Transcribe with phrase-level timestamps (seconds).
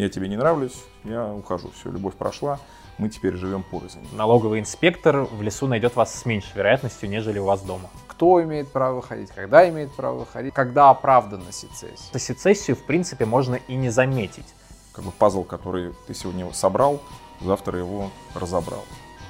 [0.00, 2.58] я тебе не нравлюсь, я ухожу, все, любовь прошла,
[2.98, 4.06] мы теперь живем порознь.
[4.12, 7.90] Налоговый инспектор в лесу найдет вас с меньшей вероятностью, нежели у вас дома.
[8.08, 12.18] Кто имеет право выходить, когда имеет право выходить, когда оправдана сецессия.
[12.18, 14.54] Сецессию, в принципе, можно и не заметить.
[14.92, 17.00] Как бы пазл, который ты сегодня собрал,
[17.40, 18.84] завтра его разобрал.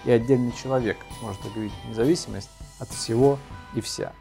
[0.04, 3.38] И отдельный человек может объявить независимость от всего
[3.74, 4.12] и вся.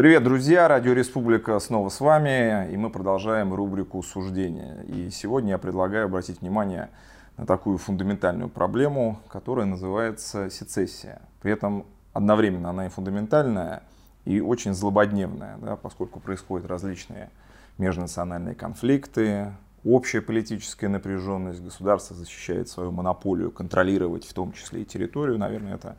[0.00, 0.66] Привет, друзья!
[0.66, 4.80] Радио Республика снова с вами, и мы продолжаем рубрику «Суждения».
[4.88, 6.88] И сегодня я предлагаю обратить внимание
[7.36, 11.20] на такую фундаментальную проблему, которая называется сецессия.
[11.42, 13.82] При этом одновременно она и фундаментальная,
[14.24, 17.28] и очень злободневная, да, поскольку происходят различные
[17.76, 19.52] межнациональные конфликты,
[19.84, 25.96] общая политическая напряженность, государство защищает свою монополию, контролировать в том числе и территорию, наверное, это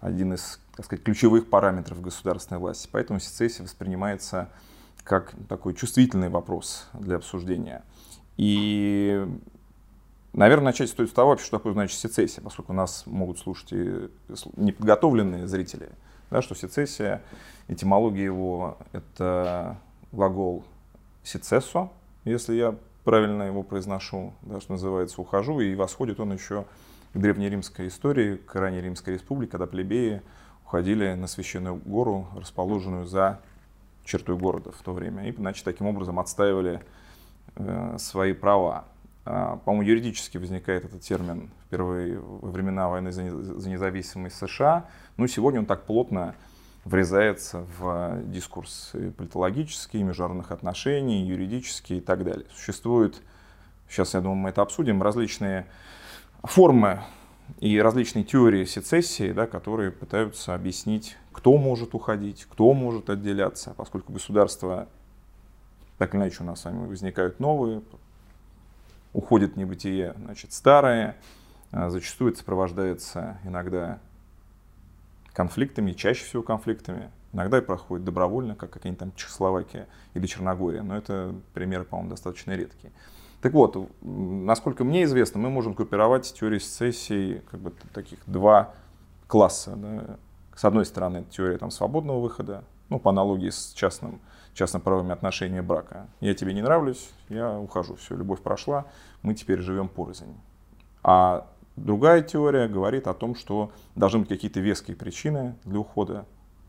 [0.00, 2.88] один из так сказать, ключевых параметров государственной власти.
[2.90, 4.48] Поэтому сецессия воспринимается
[5.04, 7.82] как такой чувствительный вопрос для обсуждения.
[8.36, 9.26] И,
[10.32, 14.08] наверное, начать стоит с того, что такое значит сецессия, поскольку нас могут слушать и
[14.56, 15.90] неподготовленные зрители,
[16.30, 17.22] да, что сецессия,
[17.68, 19.76] этимология его— это
[20.12, 20.64] глагол
[21.22, 21.90] сецессо,
[22.24, 22.74] если я
[23.04, 26.64] правильно его произношу, да, что называется, ухожу, и восходит он еще
[27.12, 30.22] к древнеримской истории, к ранней Римской республике, когда плебеи
[30.64, 33.40] уходили на священную гору, расположенную за
[34.04, 36.80] чертой города в то время, и, значит, таким образом отстаивали
[37.56, 38.84] э, свои права.
[39.24, 44.86] А, по-моему, юридически возникает этот термин впервые во времена войны за, за независимость США.
[45.16, 46.34] Ну, сегодня он так плотно
[46.84, 52.46] врезается в дискурс политологический, международных отношений, юридический и так далее.
[52.54, 53.20] Существуют,
[53.88, 55.66] сейчас, я думаю, мы это обсудим, различные
[56.42, 57.00] формы
[57.58, 64.12] и различные теории сецессии, да, которые пытаются объяснить, кто может уходить, кто может отделяться, поскольку
[64.12, 64.88] государства,
[65.98, 67.82] так или иначе у нас с вами возникают новые,
[69.12, 71.16] уходит в небытие значит, старые,
[71.72, 73.98] а зачастую сопровождается иногда
[75.32, 80.96] конфликтами, чаще всего конфликтами, иногда и проходит добровольно, как какие-нибудь там Чехословакия или Черногория, но
[80.96, 82.92] это примеры, по-моему, достаточно редкие.
[83.40, 88.74] Так вот, насколько мне известно, мы можем группировать теорию сессий как бы таких два
[89.26, 89.76] класса.
[89.76, 90.18] Да.
[90.54, 94.20] С одной стороны, теория там, свободного выхода, ну, по аналогии с частным,
[94.52, 96.08] частно-правовыми отношениями брака.
[96.20, 98.86] Я тебе не нравлюсь, я ухожу, все, любовь прошла,
[99.22, 100.36] мы теперь живем порознь.
[101.02, 101.46] А
[101.76, 106.26] другая теория говорит о том, что должны быть какие-то веские причины для ухода.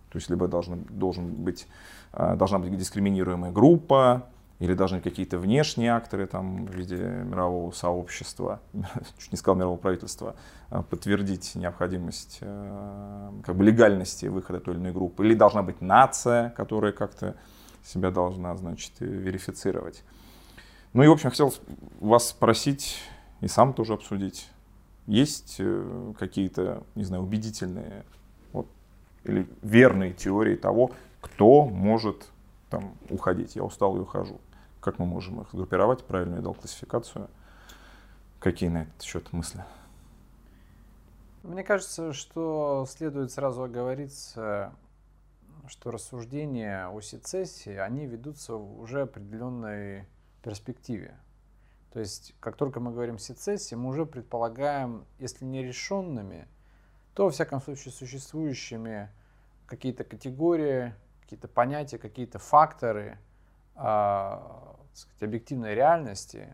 [0.10, 1.68] То есть либо должен, должен быть,
[2.14, 4.28] а, должна быть дискриминируемая группа,
[4.62, 8.62] или должны какие-то внешние акторы там, в виде мирового сообщества,
[9.18, 10.36] чуть не сказал мирового правительства,
[10.70, 15.26] а, подтвердить необходимость э, как бы легальности выхода той или иной группы.
[15.26, 17.36] Или должна быть нация, которая как-то
[17.84, 20.04] себя должна, значит, верифицировать.
[20.94, 21.52] Ну и, в общем, хотел
[22.00, 23.00] вас спросить
[23.40, 24.48] и сам тоже обсудить.
[25.08, 28.06] Есть э, какие-то, не знаю, убедительные
[28.54, 28.68] вот,
[29.24, 32.28] или верные теории того, кто может
[32.70, 33.56] там уходить.
[33.56, 34.40] Я устал и ухожу.
[34.82, 36.04] Как мы можем их группировать?
[36.04, 37.30] Правильно я дал классификацию.
[38.40, 39.64] Какие на этот счет мысли?
[41.44, 44.74] Мне кажется, что следует сразу оговориться,
[45.68, 50.08] что рассуждения о сецессии, они ведутся в уже определенной
[50.44, 51.16] перспективе.
[51.94, 56.48] То есть, как только мы говорим сецессии, мы уже предполагаем, если не решенными,
[57.14, 59.10] то, во всяком случае, существующими
[59.68, 63.20] какие-то категории, какие-то понятия, какие-то факторы,
[63.76, 66.48] а, сказать, объективной реальности,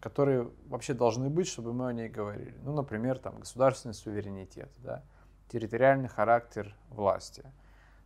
[0.00, 2.58] которые вообще должны быть, чтобы мы о ней говорили.
[2.62, 5.02] Ну, например, там, государственный суверенитет, да,
[5.48, 7.44] территориальный характер власти,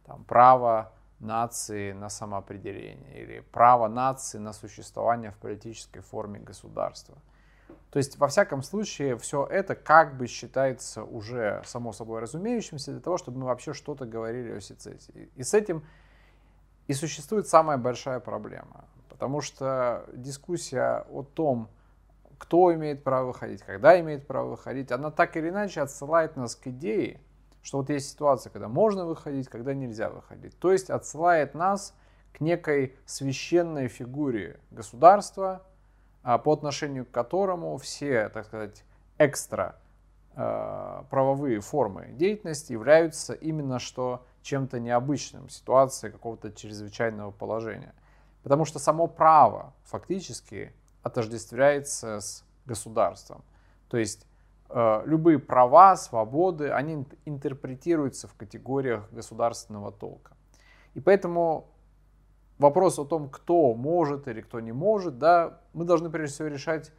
[0.04, 7.18] там, право нации на самоопределение или право нации на существование в политической форме государства.
[7.90, 13.00] То есть, во всяком случае, все это как бы считается уже само собой разумеющимся для
[13.00, 15.30] того, чтобы мы вообще что-то говорили о сецессии.
[15.34, 15.82] И с этим
[16.88, 18.86] и существует самая большая проблема.
[19.08, 21.68] Потому что дискуссия о том,
[22.38, 26.68] кто имеет право выходить, когда имеет право выходить, она так или иначе отсылает нас к
[26.68, 27.20] идее,
[27.62, 30.58] что вот есть ситуация, когда можно выходить, когда нельзя выходить.
[30.58, 31.94] То есть отсылает нас
[32.32, 35.62] к некой священной фигуре государства,
[36.22, 38.84] а, по отношению к которому все, так сказать,
[39.18, 39.76] экстра
[40.34, 47.94] а, правовые формы деятельности являются именно что чем-то необычным, ситуацией какого-то чрезвычайного положения.
[48.42, 50.72] Потому что само право фактически
[51.02, 53.44] отождествляется с государством.
[53.90, 54.26] То есть
[54.70, 60.32] э, любые права, свободы, они интерпретируются в категориях государственного толка.
[60.94, 61.68] И поэтому
[62.58, 66.90] вопрос о том, кто может или кто не может, да, мы должны прежде всего решать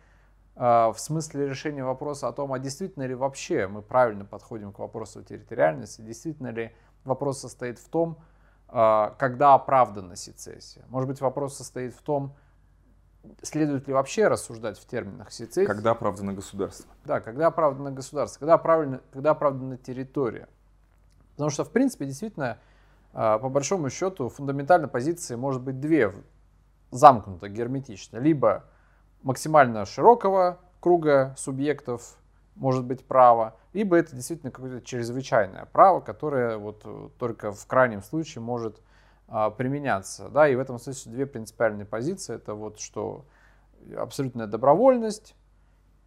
[0.55, 4.77] э, в смысле решения вопроса о том, а действительно ли вообще мы правильно подходим к
[4.77, 8.17] вопросу территориальности, действительно ли вопрос состоит в том,
[8.69, 10.83] э, когда оправдана сецессия.
[10.89, 12.35] Может быть, вопрос состоит в том,
[13.41, 15.65] следует ли вообще рассуждать в терминах сецессии.
[15.65, 16.89] Когда оправдано государство.
[17.05, 20.47] Да, когда оправдано государство, когда, оправдана, когда оправдана территория.
[21.31, 22.57] Потому что, в принципе, действительно,
[23.13, 26.13] а, по большому счету, фундаментально позиции может быть две,
[26.91, 28.17] замкнуто, герметично.
[28.17, 28.65] Либо
[29.21, 32.17] максимально широкого круга субъектов
[32.55, 38.01] может быть право, либо это действительно какое-то чрезвычайное право, которое вот э, только в крайнем
[38.01, 38.81] случае может
[39.27, 40.29] а, применяться.
[40.29, 42.35] Да, и в этом смысле две принципиальные позиции.
[42.35, 43.25] Это вот что
[43.95, 45.35] абсолютная добровольность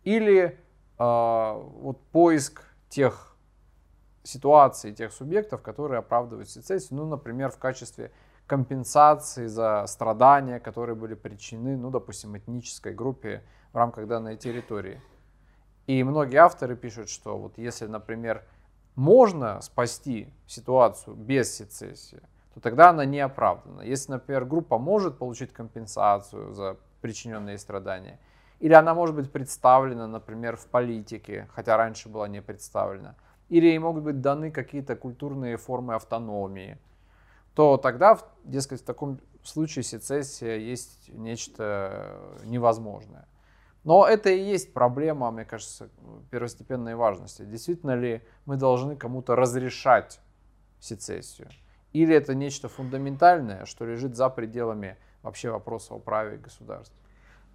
[0.02, 0.58] или
[0.98, 3.36] а, вот поиск тех
[4.24, 8.12] ситуаций тех субъектов, которые оправдывают сецессию, ну, например, в качестве
[8.46, 13.42] компенсации за страдания, которые были причинены, ну, допустим, этнической группе
[13.72, 15.00] в рамках данной территории.
[15.86, 18.44] И многие авторы пишут, что вот если, например,
[18.94, 22.20] можно спасти ситуацию без сецессии,
[22.54, 23.80] то тогда она не оправдана.
[23.82, 28.18] Если, например, группа может получить компенсацию за причиненные страдания,
[28.60, 33.16] или она может быть представлена, например, в политике, хотя раньше была не представлена,
[33.48, 36.78] или ей могут быть даны какие-то культурные формы автономии,
[37.54, 43.26] то тогда, дескать, в таком случае сецессия есть нечто невозможное.
[43.84, 45.90] Но это и есть проблема, мне кажется,
[46.30, 47.42] первостепенной важности.
[47.42, 50.20] Действительно ли мы должны кому-то разрешать
[50.78, 51.48] сецессию?
[51.92, 56.96] Или это нечто фундаментальное, что лежит за пределами вообще вопроса о праве государства?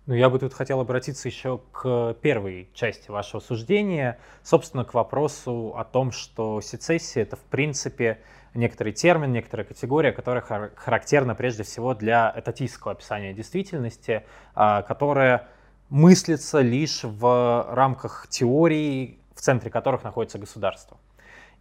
[0.05, 5.75] Ну, я бы тут хотел обратиться еще к первой части вашего суждения, собственно, к вопросу
[5.75, 8.21] о том, что сецессия— это, в принципе,
[8.53, 10.41] некоторый термин, некоторая категория, которая
[10.75, 14.23] характерна прежде всего для этатистского описания действительности,
[14.55, 15.49] а, которая
[15.89, 20.97] мыслится лишь в рамках теорий, в центре которых находится государство.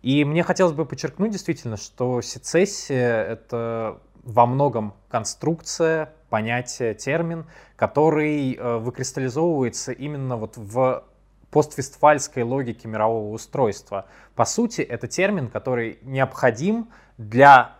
[0.02, 7.46] И мне хотелось бы подчеркнуть действительно, что сецессия— это во многом конструкция, понятие, термин,
[7.76, 11.04] который э, выкристаллизовывается именно вот в
[11.50, 14.06] поствестфальской логике мирового устройства.
[14.34, 17.76] По сути, это термин, который необходим для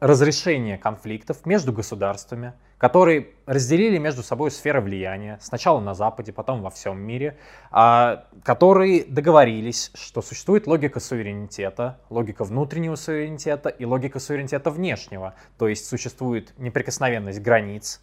[0.00, 6.70] разрешения конфликтов между государствами, которые разделили между собой сферы влияния, сначала на Западе, потом во
[6.70, 7.36] всем мире,
[7.70, 15.34] а, которые договорились, что существует логика суверенитета, логика внутреннего суверенитета и логика суверенитета внешнего.
[15.58, 18.00] То есть существует неприкосновенность границ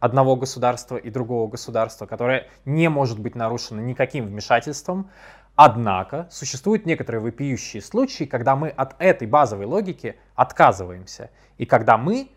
[0.00, 5.08] одного государства и другого государства, которая не может быть нарушена никаким вмешательством.
[5.56, 11.30] Однако существуют некоторые вопиющие случаи, когда мы от этой базовой логики отказываемся.
[11.56, 12.28] И когда мы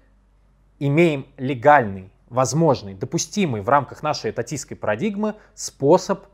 [0.88, 6.26] имеем легальный, возможный, допустимый в рамках нашей этатистской парадигмы способ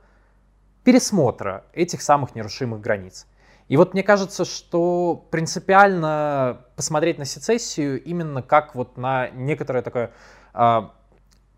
[0.84, 3.28] пересмотра этих самых нерушимых границ.
[3.68, 10.12] И вот мне кажется, что принципиально посмотреть на сецессию именно как вот на некоторое такое
[10.56, 10.82] э,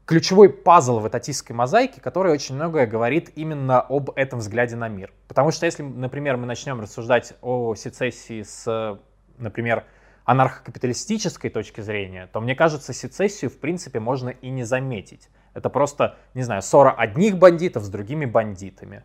[0.06, 5.14] ключевой пазл в этатистской мозаике, который очень многое говорит именно об этом взгляде на мир.
[5.30, 9.00] Потому что если, например, мы начнем рассуждать о сецессии с,
[9.38, 9.86] например,
[10.32, 15.30] анархокапиталистической точки зрения, то мне кажется, сецессию в принципе можно и не заметить.
[15.54, 19.04] Это просто, не знаю, ссора одних бандитов с другими бандитами.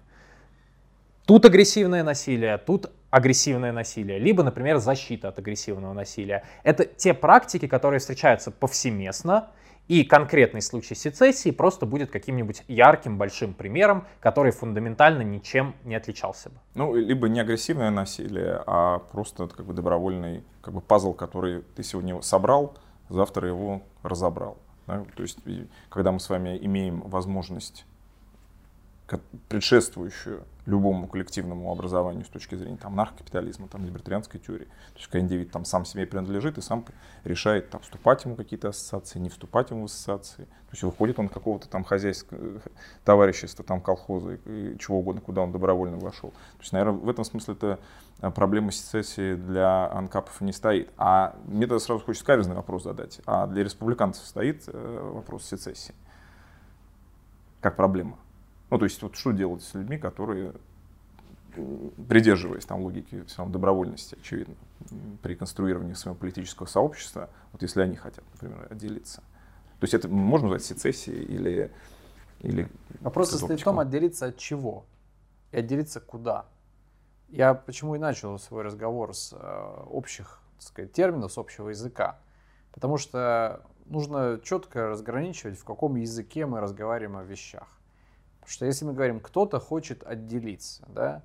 [1.27, 6.45] Тут агрессивное насилие, тут агрессивное насилие, либо, например, защита от агрессивного насилия.
[6.63, 9.51] Это те практики, которые встречаются повсеместно,
[9.89, 16.51] и конкретный случай сецессии просто будет каким-нибудь ярким большим примером, который фундаментально ничем не отличался
[16.51, 16.57] бы.
[16.75, 21.83] Ну, либо не агрессивное насилие, а просто как бы добровольный как бы пазл, который ты
[21.83, 22.77] сегодня собрал,
[23.09, 24.59] завтра его разобрал.
[24.87, 25.05] Да?
[25.15, 25.39] То есть,
[25.89, 27.87] когда мы с вами имеем возможность
[29.49, 34.65] предшествующую любому коллективному образованию с точки зрения там, наркокапитализма, там, либертарианской теории.
[34.65, 36.85] То есть, когда индивид там, сам себе принадлежит и сам
[37.25, 40.45] решает, там, вступать ему какие-то ассоциации, не вступать ему в ассоциации.
[40.45, 42.61] То есть, выходит он какого-то там хозяйского
[43.05, 46.31] товарищества, там, колхоза и чего угодно, куда он добровольно вошел.
[46.31, 47.79] То есть, наверное, в этом смысле это
[48.21, 50.91] а, проблема сецессии для анкапов не стоит.
[50.97, 53.21] А мне тогда сразу хочется каверзный вопрос задать.
[53.25, 55.95] А для республиканцев стоит э, вопрос сецессии?
[57.61, 58.19] Как проблема?
[58.71, 60.55] Ну, то есть, вот что делать с людьми, которые,
[62.09, 64.55] придерживаясь там логики все равно добровольности, очевидно,
[65.23, 69.23] при конструировании своего политического сообщества, вот если они хотят, например, отделиться.
[69.79, 71.71] То есть это можно назвать сецессией или...
[72.41, 72.69] или
[73.01, 74.85] Вопрос состоит в том, отделиться от чего
[75.53, 76.47] и отделиться куда.
[77.29, 82.19] Я почему и начал свой разговор с э, общих сказать, терминов с общего языка.
[82.73, 87.69] Потому что нужно четко разграничивать, в каком языке мы разговариваем о вещах.
[88.47, 91.23] Что если мы говорим, кто-то хочет отделиться, да,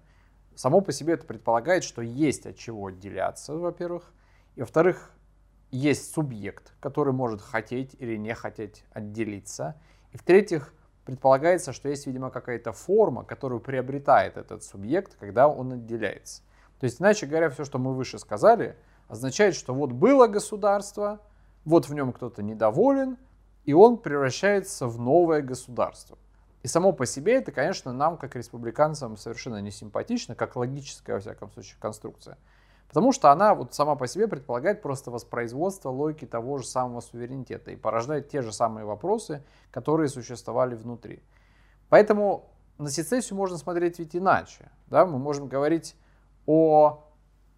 [0.55, 4.11] само по себе это предполагает, что есть от чего отделяться, во-первых.
[4.55, 5.11] И во-вторых,
[5.69, 9.79] есть субъект, который может хотеть или не хотеть отделиться.
[10.11, 10.73] И в-третьих,
[11.05, 16.41] предполагается, что есть, видимо, какая-то форма, которую приобретает этот субъект, когда он отделяется.
[16.79, 18.75] То есть, иначе говоря, все, что мы выше сказали,
[19.07, 21.21] означает, что вот было государство,
[21.65, 23.17] вот в нем кто-то недоволен,
[23.65, 26.17] и он превращается в новое государство.
[26.63, 31.19] И само по себе это, конечно, нам, как республиканцам, совершенно не симпатично, как логическая, во
[31.19, 32.37] всяком случае, конструкция.
[32.87, 37.71] Потому что она вот сама по себе предполагает просто воспроизводство логики того же самого суверенитета
[37.71, 41.23] и порождает те же самые вопросы, которые существовали внутри.
[41.89, 44.69] Поэтому на сецессию можно смотреть ведь иначе.
[44.87, 45.05] Да?
[45.05, 45.95] Мы можем говорить
[46.45, 47.05] о,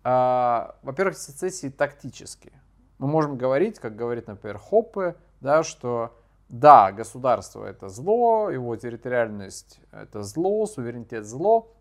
[0.04, 2.54] э, во-первых, сецессии тактически.
[3.00, 6.16] Мы можем говорить, как говорит, например, Хоппе, да, что
[6.54, 11.74] да, государство это зло, его территориальность это зло, суверенитет зло,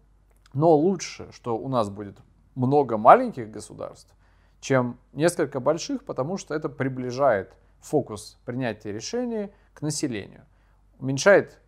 [0.54, 2.16] но лучше, что у нас будет
[2.54, 4.14] много маленьких государств,
[4.60, 10.46] чем несколько больших, потому что это приближает фокус принятия решений к населению,
[10.98, 11.60] уменьшает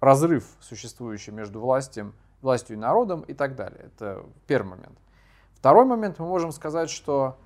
[0.00, 3.84] разрыв, существующий между властью, властью и народом и так далее.
[3.84, 4.98] Это первый момент.
[5.54, 7.38] Второй момент, мы можем сказать, что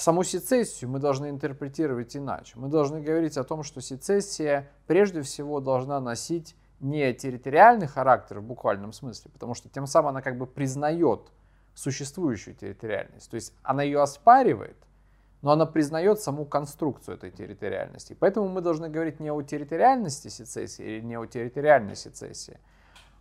[0.00, 2.54] саму сецессию мы должны интерпретировать иначе.
[2.56, 8.44] Мы должны говорить о том, что сецессия прежде всего должна носить не территориальный характер в
[8.44, 11.30] буквальном смысле, потому что тем самым она как бы признает
[11.74, 13.30] существующую территориальность.
[13.30, 14.76] То есть она ее оспаривает,
[15.42, 18.16] но она признает саму конструкцию этой территориальности.
[18.18, 22.58] Поэтому мы должны говорить не о территориальности сецессии или не о территориальной сецессии,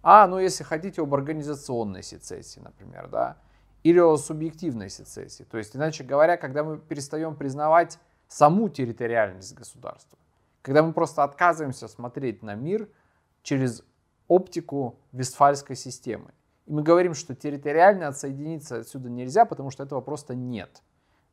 [0.01, 3.37] а, ну, если хотите, об организационной сецессии, например, да,
[3.83, 5.43] или о субъективной сецессии.
[5.43, 10.17] То есть, иначе говоря, когда мы перестаем признавать саму территориальность государства,
[10.61, 12.87] когда мы просто отказываемся смотреть на мир–
[13.43, 13.83] через
[14.27, 16.31] оптику Вестфальской системы.
[16.65, 20.83] И мы говорим, что территориально отсоединиться отсюда нельзя, потому что этого просто нет.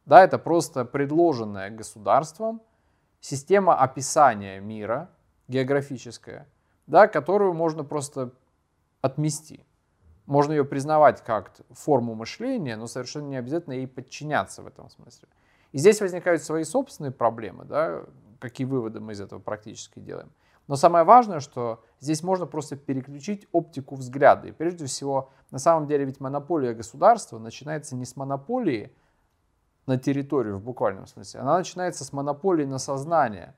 [0.06, 2.62] Да, это просто предложенная государством
[3.20, 5.10] система описания мира
[5.48, 6.48] географическая,
[6.86, 8.32] да, которую можно просто
[9.02, 9.65] отмести.
[10.26, 15.28] Можно ее признавать как форму мышления, но совершенно не обязательно ей подчиняться в этом смысле.
[15.72, 18.02] И здесь возникают свои собственные проблемы, да,
[18.40, 20.30] какие выводы мы из этого практически делаем.
[20.68, 24.48] Но самое важное, что здесь можно просто переключить оптику взгляда.
[24.48, 28.92] И прежде всего, на самом деле ведь монополия государства начинается не с монополии
[29.86, 33.54] на территорию в буквальном смысле, она начинается с монополии на сознание,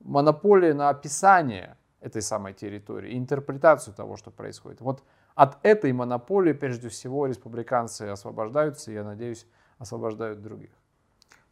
[0.00, 4.80] монополии на описание этой самой территории, интерпретацию того, что происходит.
[4.80, 5.04] Вот
[5.38, 9.46] от этой монополии прежде всего республиканцы освобождаются, и я надеюсь,
[9.78, 10.70] освобождают других.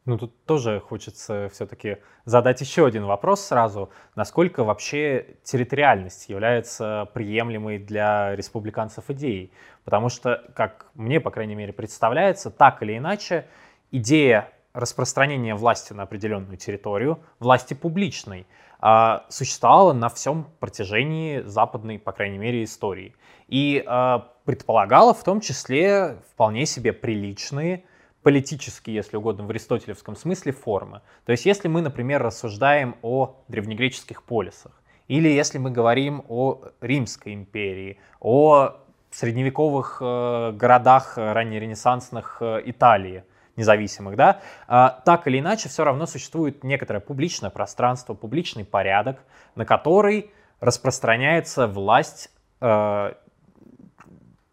[0.07, 3.90] Ну, тут тоже хочется все-таки задать еще один вопрос сразу.
[4.16, 9.52] Насколько вообще территориальность является приемлемой для республиканцев идеей?
[9.85, 13.47] Потому что, как мне, по крайней мере, представляется, так или иначе,
[13.93, 18.47] идея распространения власти на определенную территорию, власти публичной,
[18.78, 23.14] а, существовала на всем протяжении западной, по крайней мере, истории.
[23.49, 27.85] И а, предполагала в том числе вполне себе приличные
[28.23, 31.00] политические, если угодно, в аристотелевском смысле формы.
[31.25, 34.73] То есть если мы, например, рассуждаем о древнегреческих полисах,
[35.09, 38.76] или если мы говорим о Римской империи, о
[39.11, 43.25] средневековых э, городах раннеренессансных э, Италии,
[43.57, 49.19] независимых, да, э, так или иначе все равно существует некоторое публичное пространство, публичный порядок,
[49.55, 53.13] на который распространяется власть э,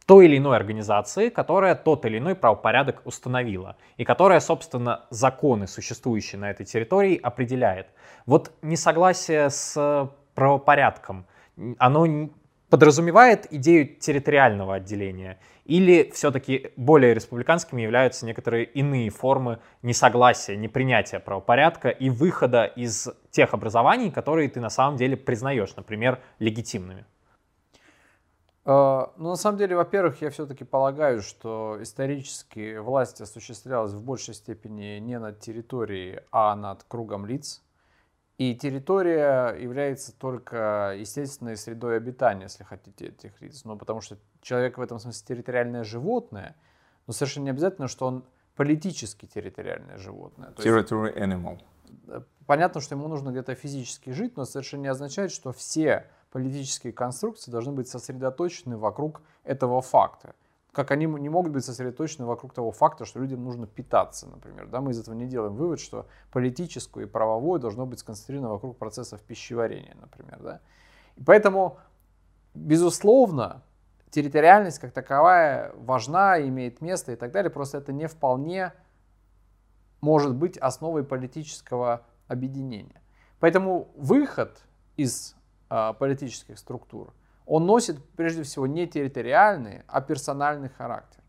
[0.05, 6.39] той или иной организации, которая тот или иной правопорядок установила, и которая, собственно, законы, существующие
[6.39, 7.87] на этой территории, определяет.
[8.25, 11.25] Вот несогласие с правопорядком,
[11.77, 12.29] оно
[12.73, 21.89] подразумевает идею территориального отделения, или все-таки более республиканскими являются некоторые иные формы несогласия, непринятия правопорядка
[21.89, 27.05] и выхода из тех образований, которые ты на самом деле признаешь, например, легитимными?
[28.65, 34.33] Э, ну, на самом деле, во-первых, я все-таки полагаю, что исторически власть осуществлялась в большей
[34.33, 37.61] степени не над территорией, а над кругом лиц.
[38.37, 43.63] И территория является только естественной средой обитания, если хотите, этих лиц.
[43.63, 46.55] Ну, потому что человек в этом смысле территориальное животное,
[47.05, 48.25] но совершенно не обязательно, что он
[48.55, 50.49] политически территориальное животное.
[50.51, 51.59] Territory animal.
[52.47, 57.51] Понятно, что ему нужно где-то физически жить, но совершенно не означает, что все политические конструкции
[57.51, 60.35] должны быть сосредоточены вокруг этого факта.
[60.73, 64.67] Как они не могут быть сосредоточены вокруг того факта, что людям нужно питаться, например.
[64.67, 68.77] Да, мы из этого не делаем вывод, что политическое и правовое должно быть сконцентрировано вокруг
[68.77, 70.39] процессов пищеварения, например.
[70.41, 70.61] Да.
[71.15, 71.77] И поэтому,
[72.55, 73.61] безусловно,
[74.09, 78.73] территориальность как таковая важна, имеет место и так далее, просто это не вполне
[80.01, 82.99] может быть основой политического объединения.
[83.39, 84.59] Поэтому выход
[84.97, 85.35] из
[85.69, 87.13] а, политических структур–
[87.45, 91.21] он носит прежде всего не территориальный, а персональный характер.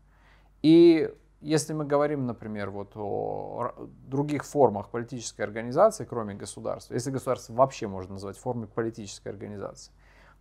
[0.61, 3.73] И если мы говорим, например, вот о
[4.07, 9.91] других формах политической организации, кроме государства, если государство вообще можно назвать формой политической организации,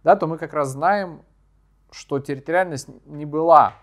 [0.02, 1.23] да, то мы как раз знаем,
[1.90, 3.75] что территориальность не была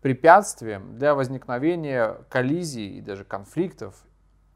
[0.00, 4.04] препятствием для возникновения коллизий и даже конфликтов,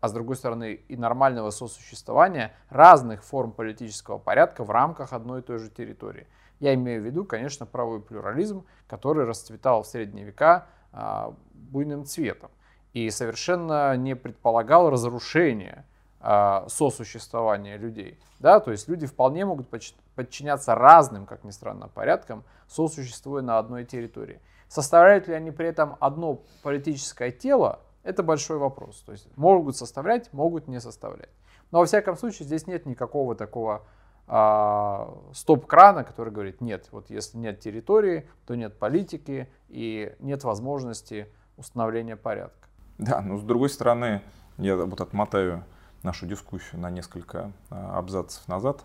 [0.00, 5.42] а с другой стороны и нормального сосуществования разных форм политического порядка в рамках одной и
[5.42, 6.26] той же территории.
[6.60, 12.50] Я имею в виду, конечно, правовой плюрализм, который расцветал в средние века а, буйным цветом
[12.92, 15.84] и совершенно не предполагал разрушения
[16.20, 18.18] а, сосуществования людей.
[18.40, 18.60] Да?
[18.60, 19.68] То есть люди вполне могут
[20.14, 24.40] подчиняться разным, как ни странно, порядкам, сосуществуя на одной территории.
[24.68, 29.02] Составляют ли они при этом одно политическое тело, это большой вопрос.
[29.02, 31.28] То есть могут составлять, могут не составлять.
[31.70, 33.86] Но во всяком случае здесь нет никакого такого
[34.26, 41.28] а, стоп-крана, который говорит, нет, вот если нет территории, то нет политики и нет возможности
[41.58, 42.68] установления порядка.
[42.96, 44.22] Да, но с другой стороны,
[44.56, 45.64] я вот отмотаю
[46.02, 48.84] нашу дискуссию на несколько а, абзацев назад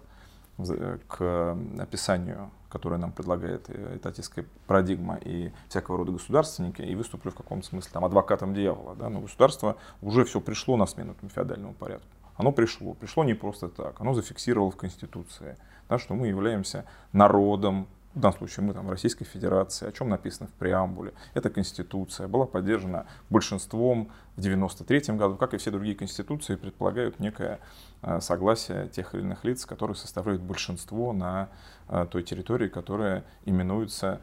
[1.07, 7.65] к описанию, которое нам предлагает этатистская парадигма и всякого рода государственники, и выступлю в каком-то
[7.65, 8.95] смысле там, адвокатом дьявола.
[8.95, 9.09] Да?
[9.09, 12.93] Но государство уже все пришло на смену феодальному порядку оно пришло.
[12.93, 15.57] Пришло не просто так, оно зафиксировало в Конституции,
[15.89, 20.47] да, что мы являемся народом, в данном случае мы там Российской Федерации, о чем написано
[20.47, 21.13] в преамбуле.
[21.33, 27.59] Эта конституция была поддержана большинством в 93 году, как и все другие конституции, предполагают некое
[28.03, 31.49] э, согласие тех или иных лиц, которые составляют большинство на
[31.89, 34.21] э, той территории, которая именуется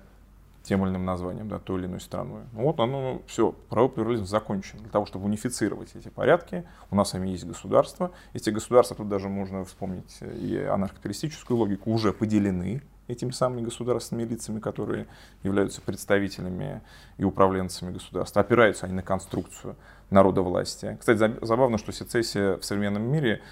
[0.62, 2.42] тем или иным названием, да, той или иной страной.
[2.52, 4.78] Ну, вот оно, ну, все, правовой плюрализм закончен.
[4.78, 8.10] Для того, чтобы унифицировать эти порядки, у нас с вами есть государства.
[8.34, 14.60] Эти государства, тут даже можно вспомнить и анархокапиталистическую логику, уже поделены этими самыми государственными лицами,
[14.60, 15.06] которые
[15.42, 16.80] являются представителями
[17.16, 18.42] и управленцами государства.
[18.42, 19.76] Опираются они на конструкцию
[20.10, 20.96] народа власти.
[21.00, 23.42] Кстати, забавно, что сецессия в современном мире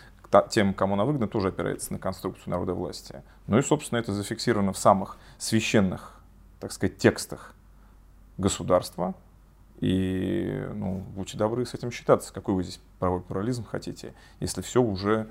[0.50, 3.22] тем, кому она выгодна, тоже опирается на конструкцию народа власти.
[3.46, 6.18] Ну и, собственно, это зафиксировано в самых священных
[6.60, 7.54] так сказать, текстах
[8.36, 9.14] государства.
[9.80, 14.82] И, ну, будьте добры с этим считаться, какой вы здесь правовой плурализм хотите, если все
[14.82, 15.28] уже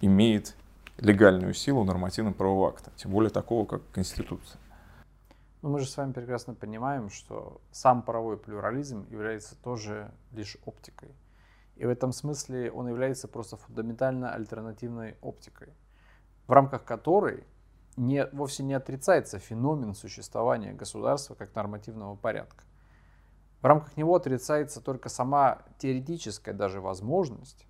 [0.00, 0.56] имеет
[0.98, 4.58] легальную силу нормативно-правового акта, тем более такого, как Конституция.
[5.62, 11.10] Но мы же с вами прекрасно понимаем, что сам правовой плюрализм является тоже лишь оптикой.
[11.76, 15.68] И в этом смысле он является просто фундаментально альтернативной оптикой,
[16.46, 17.44] в рамках которой
[17.96, 22.64] не, вовсе не отрицается феномен существования государства как нормативного порядка.
[23.60, 27.66] В рамках него отрицается только сама теоретическая даже возможность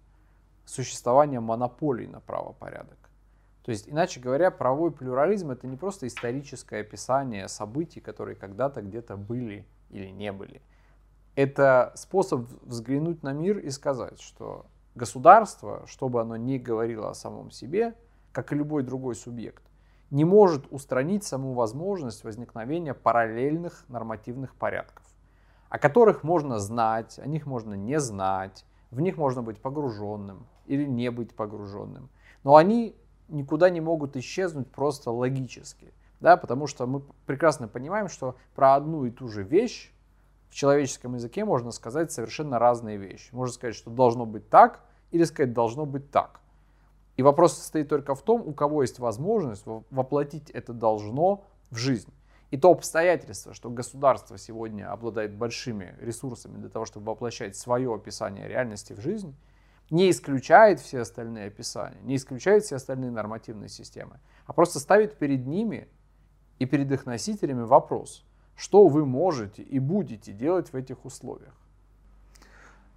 [0.64, 2.98] существования монополий на правопорядок.
[3.62, 9.16] То есть, иначе говоря, правовой плюрализм это не просто историческое описание событий, которые когда-то где-то
[9.16, 10.62] были или не были.
[11.36, 17.14] Это способ взглянуть на мир и сказать, что государство, что бы оно ни говорило о
[17.14, 17.94] самом себе,
[18.32, 19.62] как и любой другой субъект,
[20.10, 25.04] не может устранить саму возможность возникновения параллельных нормативных порядков,
[25.68, 30.86] о которых можно знать, о них можно не знать, в них можно быть погруженным или
[30.86, 32.08] не быть погруженным.
[32.44, 32.96] Но они
[33.28, 39.04] никуда не могут исчезнуть просто логически, да, потому что мы прекрасно понимаем, что про одну
[39.04, 39.92] и ту же вещь
[40.48, 43.28] в человеческом языке можно сказать совершенно разные вещи.
[43.32, 46.40] Можно сказать, что должно быть так, или сказать должно быть так.
[47.16, 52.12] И вопрос состоит только в том, у кого есть возможность воплотить это должно в жизнь.
[52.50, 58.46] И то обстоятельство, что государство сегодня обладает большими ресурсами для того, чтобы воплощать свое описание
[58.46, 59.34] реальности в жизнь,
[59.90, 65.46] не исключает все остальные описания, не исключает все остальные нормативные системы, а просто ставит перед
[65.46, 65.88] ними
[66.58, 68.25] и перед их носителями вопрос,
[68.56, 71.54] что вы можете и будете делать в этих условиях.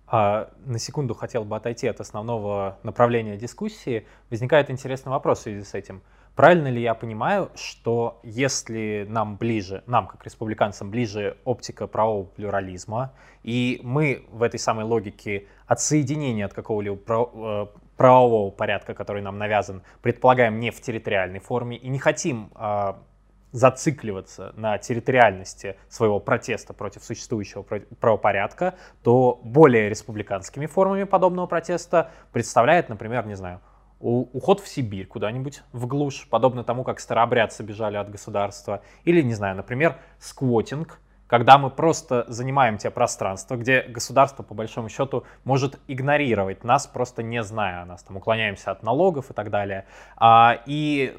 [0.07, 4.07] А, на секунду хотел бы отойти от основного направления дискуссии.
[4.29, 6.01] Возникает интересный вопрос в связи с этим.
[6.35, 13.13] Правильно ли я понимаю, что если нам ближе, нам как республиканцам ближе оптика правового плюрализма,
[13.43, 17.67] и мы в этой самой логике отсоединения от какого-либо э,
[17.97, 23.03] правового порядка, который нам навязан, предполагаем не в территориальной форме и не хотим а,
[23.51, 32.89] зацикливаться на территориальности своего протеста против существующего правопорядка, то более республиканскими формами подобного протеста представляет,
[32.89, 33.62] например, не знаю,
[33.99, 39.33] уход в Сибирь куда-нибудь, в глушь, подобно тому, как старообрядцы бежали от государства, или, не
[39.33, 45.79] знаю, например, сквотинг, когда мы просто занимаем те пространства, где государство, по большому счету, может
[45.88, 49.85] игнорировать нас, просто не зная о нас, там, уклоняемся от налогов и так далее.
[50.17, 51.15] А, и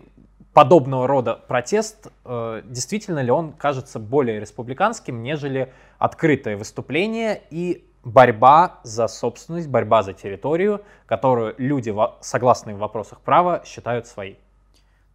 [0.52, 8.80] подобного рода протест, э, действительно ли он кажется более республиканским, нежели открытое выступление и борьба
[8.82, 14.38] за собственность, борьба за территорию, которую люди, согласные в вопросах права, считают своей?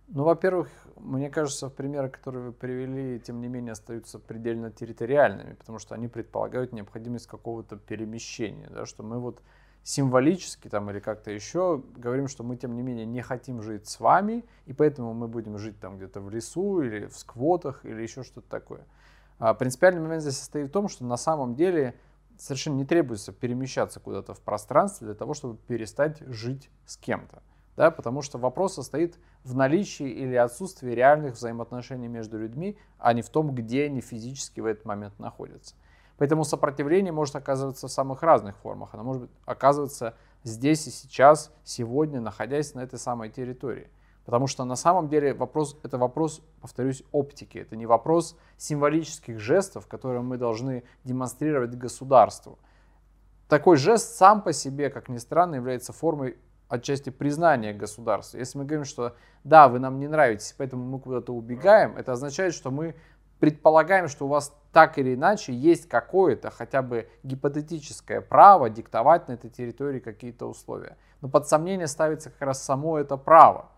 [0.08, 5.80] Ну, во-первых, мне кажется, примеры, которые вы привели, тем не менее остаются предельно территориальными, потому
[5.80, 9.42] что они предполагают необходимость какого-то перемещения, да, что мы вот
[9.86, 14.00] символически там или как-то еще говорим, что мы тем не менее не хотим жить с
[14.00, 18.24] вами, и поэтому мы будем жить там где-то в лесу или в сквотах или еще
[18.24, 18.86] что-то такое.
[19.38, 21.94] А принципиальный момент здесь состоит в том, что на самом деле
[22.36, 27.44] совершенно не требуется перемещаться куда-то в пространстве для того, чтобы перестать жить с кем-то.
[27.78, 33.22] Да, потому что вопрос состоит в наличии или отсутствии реальных взаимоотношений между людьми, а не
[33.22, 35.76] в том, где они физически в этот момент находятся.
[36.18, 38.94] Поэтому сопротивление может оказываться в самых разных формах.
[38.94, 43.90] Оно может оказываться здесь и сейчас, сегодня, находясь на этой самой территории.
[44.26, 47.60] Потому что на самом деле вопрос, это вопрос, повторюсь, оптики.
[47.60, 52.58] Это не вопрос символических жестов, которые мы должны демонстрировать государству.
[53.48, 58.40] Такой жест сам по себе, как ни странно, является формой отчасти признания государства.
[58.40, 62.56] Если мы говорим, что да, вы нам не нравитесь, поэтому мы куда-то убегаем, это означает,
[62.56, 62.96] что мы
[63.40, 69.34] предполагаем, что у вас так или иначе есть какое-то хотя бы гипотетическое право диктовать на
[69.34, 70.98] этой территории какие-то условия.
[71.22, 73.70] Но под сомнение ставится как раз само это право,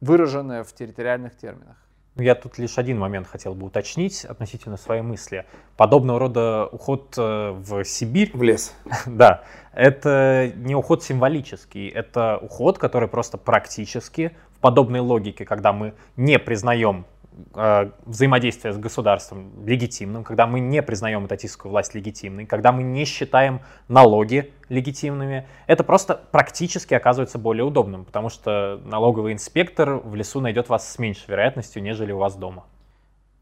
[0.00, 1.76] выраженное в территориальных терминах.
[2.14, 5.46] Ну, я тут лишь один момент хотел бы уточнить относительно своей мысли.
[5.78, 8.30] Подобного рода уход э, в Сибирь...
[8.34, 8.74] В лес.
[9.06, 9.44] Да.
[9.72, 16.38] Это не уход символический, это уход, который просто практически в подобной логике, когда мы не
[16.38, 17.06] признаем
[17.54, 23.04] э, взаимодействия с государством легитимным, когда мы не признаем этатистскую власть легитимной, когда мы не
[23.04, 30.40] считаем налоги легитимными, это просто практически оказывается более удобным, потому что налоговый инспектор в лесу
[30.40, 32.64] найдет вас с меньшей вероятностью, нежели у вас дома.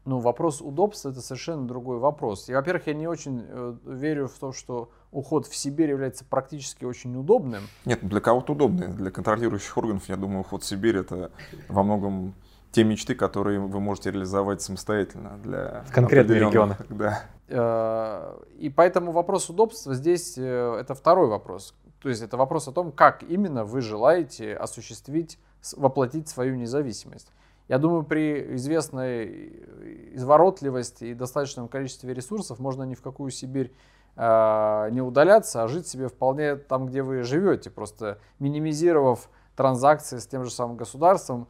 [0.03, 2.49] Ну, вопрос удобства это совершенно другой вопрос.
[2.49, 6.85] И, во-первых, я не очень э, верю в то, что уход в Сибирь является практически
[6.85, 7.61] очень удобным.
[7.85, 8.87] Нет, для кого-то удобный.
[8.87, 11.31] Для контролирующих органов, я думаю, уход в Сибирь это
[11.69, 12.33] во многом
[12.71, 16.77] те мечты, которые вы можете реализовать самостоятельно для в конкретных регионах.
[16.89, 17.23] Да.
[17.47, 21.75] Э, и поэтому вопрос удобства здесь э, это второй вопрос.
[22.01, 25.37] То есть это вопрос о том, как именно вы желаете осуществить,
[25.75, 27.31] воплотить свою независимость.
[27.67, 33.73] Я думаю, при известной изворотливости и достаточном количестве ресурсов можно ни в какую Сибирь
[34.15, 40.27] э, не удаляться, а жить себе вполне там, где вы живете, просто минимизировав транзакции с
[40.27, 41.47] тем же самым государством,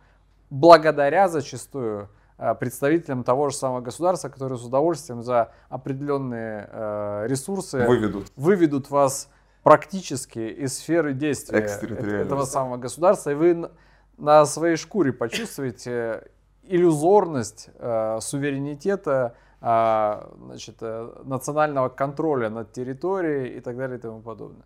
[0.51, 7.87] благодаря зачастую э, представителям того же самого государства, которые с удовольствием за определенные э, ресурсы
[7.87, 9.29] выведут, выведут вас
[9.63, 13.69] практически из сферы действия этого самого государства, и вы
[14.17, 16.27] на своей шкуре почувствуете
[16.63, 24.21] иллюзорность э, суверенитета, э, значит, э, национального контроля над территорией и так далее и тому
[24.21, 24.65] подобное.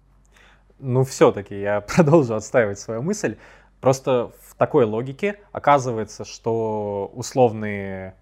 [0.80, 3.38] Ну, все-таки я продолжу отстаивать свою мысль.
[3.82, 8.16] Просто в такой логике оказывается, что условные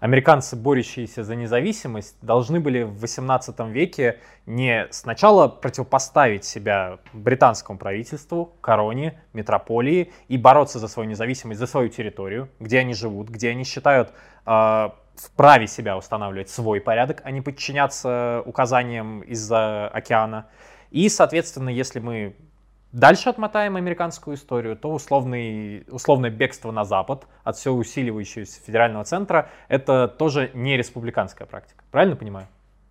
[0.00, 8.52] американцы, борющиеся за независимость, должны были в 18 веке не сначала противопоставить себя британскому правительству,
[8.60, 13.64] короне, метрополии и бороться за свою независимость, за свою территорию, где они живут, где они
[13.64, 14.12] считают
[14.44, 20.46] э, вправе себя устанавливать свой порядок, а не подчиняться указаниям из-за океана.
[20.90, 22.36] И, соответственно, если мы
[22.96, 29.50] Дальше отмотаем американскую историю, то условный, условное бегство на запад от все усиливающегося федерального центра—
[29.68, 31.84] это тоже не республиканская практика.
[31.90, 32.46] Правильно понимаю?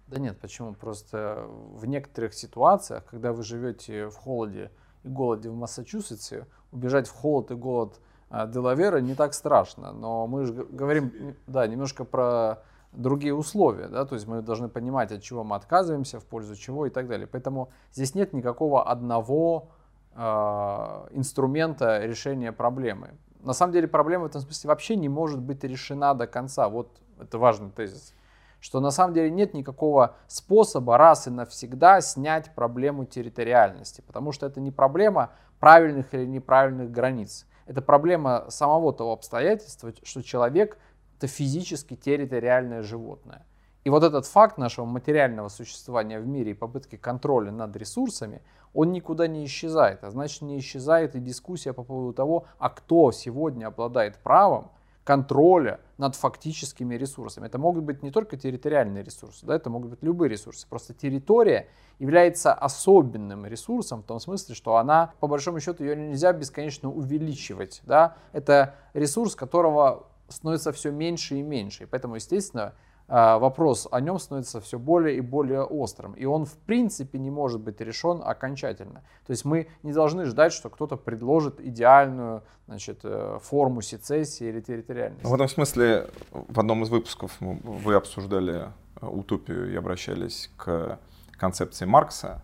[0.05, 0.75] Да нет, почему?
[0.75, 4.69] Просто в некоторых ситуациях, когда вы живете в холоде
[5.01, 9.91] и голоде в Массачусетсе, убежать в холод и голод а, Делавера не так страшно.
[9.91, 12.59] Но мы же говорим да, немножко про
[12.91, 16.85] другие условия, да, то есть мы должны понимать, от чего мы отказываемся, в пользу чего
[16.85, 17.25] и так далее.
[17.25, 19.71] Поэтому здесь нет никакого одного
[20.15, 23.15] инструмента решения проблемы.
[23.41, 26.67] На самом деле проблема в этом смысле вообще не может быть решена до конца.
[26.69, 28.13] Вот это важный тезис.
[28.59, 34.01] Что на самом деле нет никакого способа раз и навсегда снять проблему территориальности.
[34.01, 37.45] Потому что это не проблема правильных или неправильных границ.
[37.67, 40.77] Это проблема самого того обстоятельства, что человек
[41.17, 43.45] это физически территориальное животное.
[43.85, 48.41] И вот этот факт нашего материального существования в мире и попытки контроля над ресурсами,
[48.73, 50.03] он никуда не исчезает.
[50.03, 54.71] А значит, не исчезает и дискуссия по поводу того, а кто сегодня обладает правом
[55.03, 57.45] контроля над фактическими ресурсами.
[57.45, 60.67] Это могут быть не только территориальные ресурсы, да, это могут быть любые ресурсы.
[60.67, 61.67] Просто территория
[61.99, 67.83] является особенным ресурсом в том смысле, что она, по большому счету, ее нельзя бесконечно увеличивать.
[67.85, 68.17] Да?
[68.33, 71.83] Это ресурс, которого становится все меньше и меньше.
[71.83, 72.73] И поэтому, естественно,
[73.07, 76.13] вопрос о нем становится все более и более острым.
[76.13, 79.03] И он в принципе не может быть решен окончательно.
[79.25, 84.59] То есть мы не должны ждать, что кто-то предложит идеальную значит, э, форму сецессии или
[84.59, 85.25] территориальности.
[85.25, 90.99] В этом смысле в одном из выпусков вы обсуждали э, утопию и обращались к
[91.37, 92.43] концепции Маркса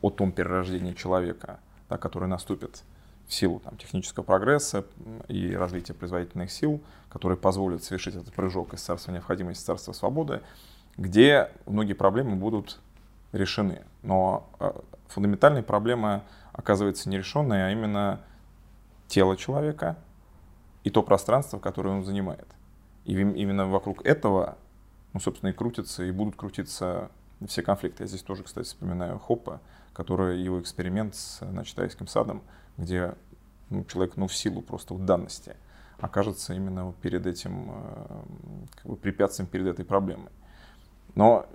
[0.00, 2.82] о том перерождении человека, да, который наступит
[3.28, 4.86] в силу там, технического прогресса
[5.28, 10.40] и развития производительных сил, которые позволят совершить этот прыжок из царства необходимости в царство свободы,
[10.96, 12.80] где многие проблемы будут
[13.32, 13.82] решены.
[14.02, 14.72] Но э,
[15.08, 18.20] фундаментальные проблемы оказываются нерешенные, а именно
[19.08, 19.96] тело человека
[20.82, 22.48] и то пространство, которое он занимает.
[23.04, 24.56] И именно вокруг этого,
[25.12, 27.10] ну, собственно, и крутятся, и будут крутиться
[27.46, 28.04] все конфликты.
[28.04, 29.60] Я здесь тоже, кстати, вспоминаю Хоппа,
[29.92, 32.42] который его эксперимент с значит, райским садом,
[32.78, 33.14] где
[33.68, 35.56] ну, человек ну, в силу просто в данности
[35.98, 38.22] окажется именно перед этим э,
[38.76, 40.30] как бы препятствием перед этой проблемой.
[41.14, 41.46] Но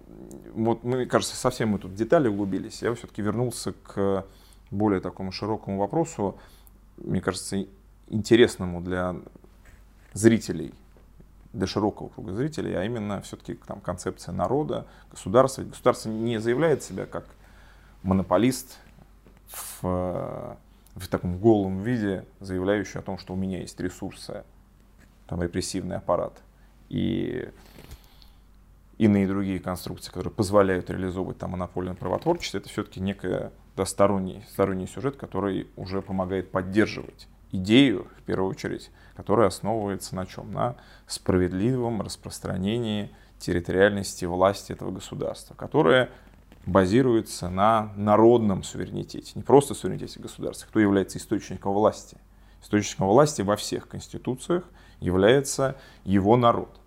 [0.53, 2.81] вот мне кажется, совсем мы тут в детали углубились.
[2.81, 4.25] Я все-таки вернулся к
[4.69, 6.37] более такому широкому вопросу,
[6.97, 7.65] мне кажется,
[8.07, 9.15] интересному для
[10.11, 10.73] зрителей,
[11.53, 15.63] для широкого круга зрителей, а именно все-таки там концепция народа, государства.
[15.63, 17.25] государство не заявляет себя как
[18.01, 18.77] монополист
[19.81, 20.57] в
[20.95, 24.43] в таком голом виде, заявляющий о том, что у меня есть ресурсы,
[25.27, 26.41] там репрессивный аппарат
[26.89, 27.49] и
[28.97, 34.87] иные другие конструкции, которые позволяют реализовывать там монопольное правотворчество, это все-таки некий да, сторонний, сторонний
[34.87, 40.51] сюжет, который уже помогает поддерживать идею, в первую очередь, которая основывается на чем?
[40.51, 40.75] На
[41.07, 46.09] справедливом распространении территориальности власти этого государства, которое
[46.65, 49.33] базируется на народном суверенитете.
[49.35, 50.67] Не просто суверенитете государства.
[50.67, 52.17] Кто является источником власти?
[52.61, 54.63] Источником власти во всех конституциях
[54.99, 56.79] является его народ.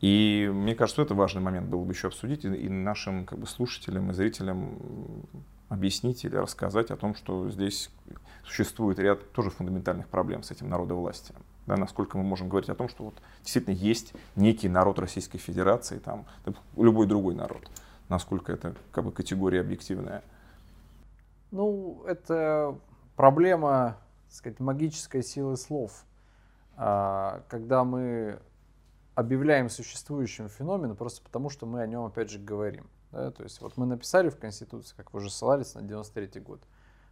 [0.00, 4.10] И мне кажется, это важный момент был бы еще обсудить и нашим как бы, слушателям
[4.10, 4.78] и зрителям
[5.68, 7.90] объяснить или рассказать о том, что здесь
[8.44, 11.38] существует ряд тоже фундаментальных проблем с этим народовластием.
[11.66, 15.98] Да, насколько мы можем говорить о том, что вот действительно есть некий народ Российской Федерации,
[15.98, 16.26] там,
[16.76, 17.68] любой другой народ
[18.08, 20.22] насколько это как бы категория объективная?
[21.50, 22.78] Ну, это
[23.14, 26.04] проблема, так сказать, магической силы слов.
[26.76, 28.40] А, когда мы
[29.14, 32.88] объявляем существующим феномен просто потому, что мы о нем опять же говорим.
[33.12, 33.30] Да?
[33.30, 36.60] То есть вот мы написали в Конституции, как вы уже ссылались на 93 год,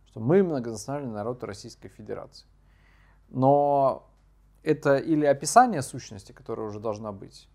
[0.06, 2.46] что мы многонациональный народ Российской Федерации.
[3.30, 4.10] Но
[4.62, 7.48] это или описание сущности, которая уже должна быть,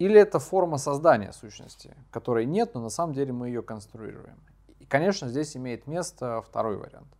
[0.00, 4.40] или это форма создания сущности, которой нет, но на самом деле мы ее конструируем.
[4.78, 7.12] И, конечно, здесь имеет место второй вариант.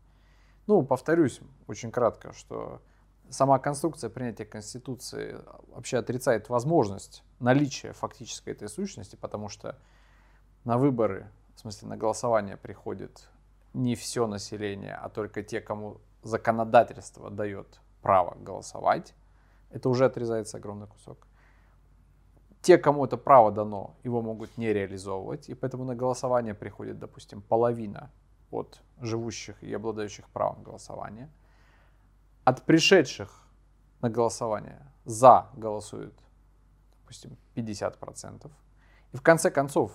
[0.66, 2.80] Ну, повторюсь очень кратко, что
[3.28, 5.36] сама конструкция принятия Конституции
[5.68, 9.78] вообще отрицает возможность наличия фактической этой сущности, потому что
[10.64, 13.28] на выборы, в смысле на голосование приходит
[13.74, 19.14] не все население, а только те, кому законодательство дает право голосовать.
[19.68, 21.26] Это уже отрезается огромный кусок
[22.62, 27.40] те, кому это право дано, его могут не реализовывать, и поэтому на голосование приходит, допустим,
[27.40, 28.10] половина
[28.50, 31.30] от живущих и обладающих правом голосования.
[32.44, 33.46] От пришедших
[34.02, 36.14] на голосование за голосует,
[37.00, 38.50] допустим, 50%.
[39.12, 39.92] И в конце концов,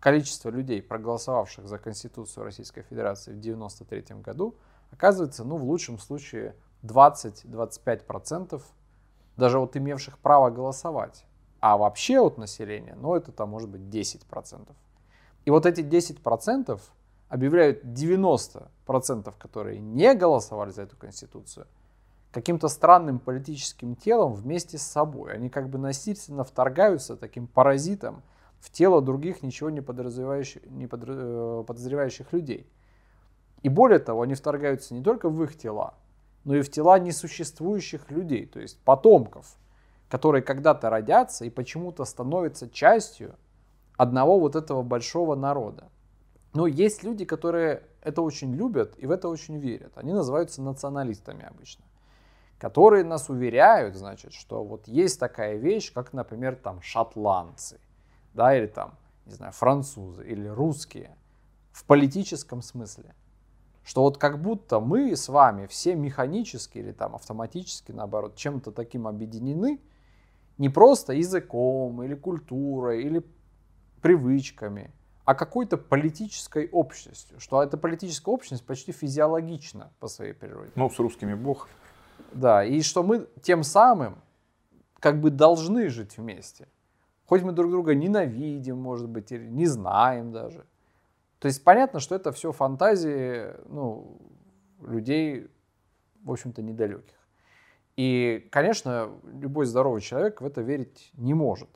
[0.00, 4.56] количество людей, проголосовавших за Конституцию Российской Федерации в 1993 году,
[4.90, 8.62] оказывается, ну, в лучшем случае 20-25%
[9.36, 11.24] даже вот имевших право голосовать.
[11.60, 14.68] А вообще от населения, ну это там может быть 10%.
[15.44, 16.80] И вот эти 10%
[17.28, 21.66] объявляют 90%, которые не голосовали за эту конституцию,
[22.30, 25.32] каким-то странным политическим телом вместе с собой.
[25.32, 28.22] Они как бы насильственно вторгаются таким паразитом
[28.60, 32.70] в тело других ничего не, подразумевающих, не э, подозревающих людей.
[33.62, 35.94] И более того, они вторгаются не только в их тела,
[36.44, 39.56] но и в тела несуществующих людей, то есть потомков–
[40.08, 43.36] которые когда-то родятся и почему-то становятся частью
[43.96, 45.90] одного вот этого большого народа.
[46.54, 49.92] Но есть люди, которые это очень любят и в это очень верят.
[49.96, 51.84] Они называются националистами обычно.
[52.58, 57.80] которые нас уверяют, значит, что вот есть такая вещь, как, например, там шотландцы,
[58.34, 61.16] да, или там, не знаю, французы или русские
[61.70, 63.14] в политическом смысле.
[63.84, 69.06] Что вот как будто мы с вами все механически или там автоматически, наоборот, чем-то таким
[69.06, 69.80] объединены,
[70.58, 73.24] не просто языком или культурой или
[74.02, 74.92] привычками,
[75.24, 80.70] а какой-то политической общностью, что эта политическая общность почти физиологична по своей природе.
[80.74, 81.68] Ну, с русскими бог.
[82.32, 84.22] Да, и что мы тем самым
[85.00, 86.68] как бы должны жить вместе.
[87.26, 90.64] Хоть мы друг друга ненавидим, может быть, или не знаем даже.
[91.38, 94.18] То есть понятно, что это все фантазии ну,
[94.80, 95.48] людей,
[96.22, 97.17] в общем-то, недалеких.
[97.98, 101.68] И, конечно, любой здоровый человек в это верить не может.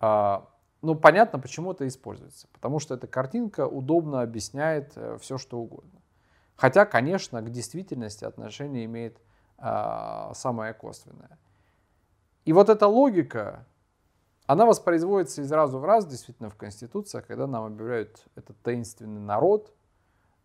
[0.00, 0.50] А,
[0.82, 2.46] ну, понятно, почему это используется.
[2.52, 6.02] Потому что эта картинка удобно объясняет э, все, что угодно.
[6.56, 9.18] Хотя, конечно, к действительности отношение имеет
[9.56, 11.38] а, самое косвенное.
[12.44, 13.66] И вот эта логика,
[14.44, 19.74] она воспроизводится из раза в раз, действительно, в Конституциях, когда нам объявляют этот таинственный народ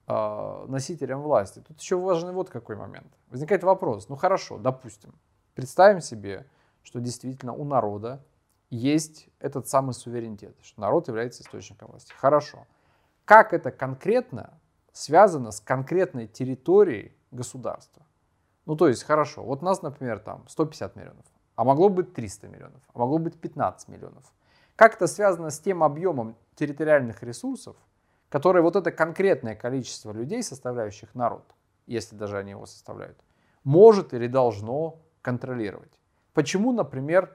[0.07, 1.63] носителем власти.
[1.65, 3.07] Тут еще важный вот какой момент.
[3.29, 5.13] Возникает вопрос, ну хорошо, допустим,
[5.53, 6.45] представим себе,
[6.83, 8.23] что действительно у народа
[8.69, 12.13] есть этот самый суверенитет, что народ является источником власти.
[12.17, 12.65] Хорошо.
[13.25, 14.59] Как это конкретно
[14.91, 18.05] связано с конкретной территорией государства?
[18.65, 22.81] Ну, то есть, хорошо, вот нас, например, там 150 миллионов, а могло быть 300 миллионов,
[22.93, 24.33] а могло быть 15 миллионов.
[24.75, 27.75] Как это связано с тем объемом территориальных ресурсов,
[28.31, 31.43] которые вот это конкретное количество людей, составляющих народ,
[31.85, 33.19] если даже они его составляют,
[33.63, 35.91] может или должно контролировать?
[36.33, 37.29] Почему, например,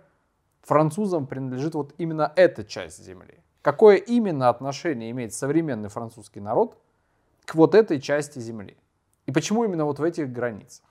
[0.67, 3.39] французам принадлежит вот именно эта часть земли.
[3.63, 6.77] Какое именно отношение имеет современный французский народ
[7.45, 8.77] к вот этой части земли?
[9.27, 10.85] И почему именно вот в этих границах?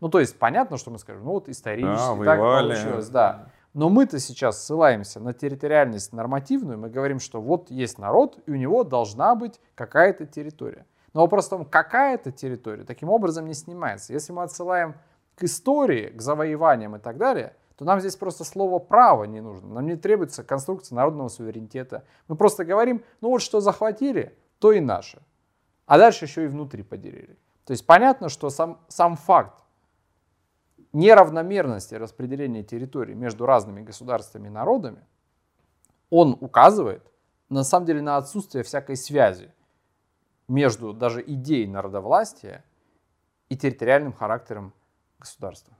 [0.00, 3.50] Ну, то есть понятно, что мы скажем, ну вот исторически да, так получилось, да.
[3.74, 8.56] Но мы-то сейчас ссылаемся на территориальность нормативную, мы говорим, что вот есть народ, и у
[8.56, 10.86] него должна быть какая-то территория.
[11.14, 14.12] Но вопрос в том, какая это территория, таким образом не снимается.
[14.12, 14.94] Если мы отсылаем
[15.36, 19.68] к истории, к завоеваниям и так далее, то нам здесь просто слово «право» не нужно.
[19.74, 22.04] Нам не требуется конструкция народного суверенитета.
[22.28, 25.22] Мы просто говорим, ну вот что захватили, то и наше.
[25.86, 27.38] А дальше еще и внутри поделили.
[27.64, 29.61] То есть понятно, что сам, сам факт
[30.92, 35.04] неравномерности распределения территорий между разными государствами и народами,
[36.10, 37.02] он указывает
[37.48, 39.52] на самом деле на отсутствие всякой связи
[40.48, 42.64] между даже идеей народовластия
[43.48, 44.72] и территориальным характером
[45.18, 45.76] государства.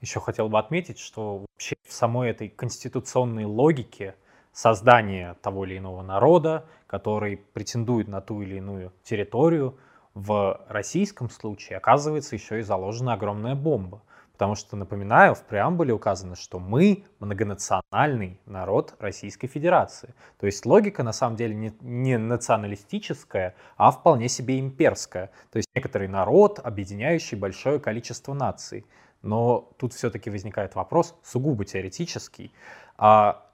[0.00, 4.16] Еще хотел бы отметить, что вообще в самой этой конституционной логике
[4.52, 9.78] создания того или иного народа, который претендует на ту или иную территорию,
[10.14, 14.02] в российском случае оказывается еще и заложена огромная бомба.
[14.42, 20.16] Потому что, напоминаю, в преамбуле указано, что мы многонациональный народ Российской Федерации.
[20.40, 25.30] То есть логика на самом деле не, не националистическая, а вполне себе имперская.
[25.52, 28.84] То есть некоторый народ, объединяющий большое количество наций.
[29.22, 32.52] Но тут все-таки возникает вопрос сугубо теоретический.
[32.98, 33.46] А,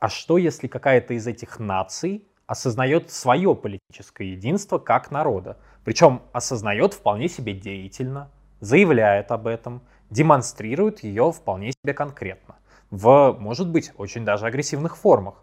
[0.00, 5.56] а что, если какая-то из этих наций осознает свое политическое единство как народа?
[5.82, 12.56] Причем осознает вполне себе деятельно, заявляет об этом, демонстрирует ее вполне себе конкретно.
[12.90, 15.42] В, может быть, очень даже агрессивных формах.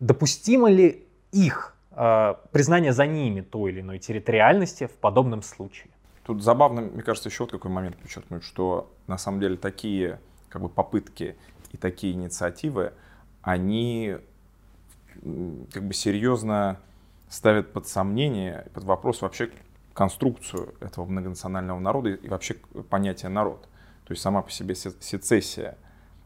[0.00, 5.90] Допустимо ли их э, признание за ними той или иной территориальности в подобном случае?
[6.24, 10.62] Тут забавно, мне кажется, еще вот какой момент подчеркнуть, что на самом деле такие как
[10.62, 11.36] бы, попытки
[11.72, 12.92] и такие инициативы,
[13.42, 14.16] они
[15.72, 16.80] как бы серьезно
[17.28, 19.50] ставят под сомнение, под вопрос вообще
[19.96, 22.54] конструкцию этого многонационального народа и вообще
[22.90, 23.62] понятие народ.
[24.04, 25.78] То есть сама по себе сецессия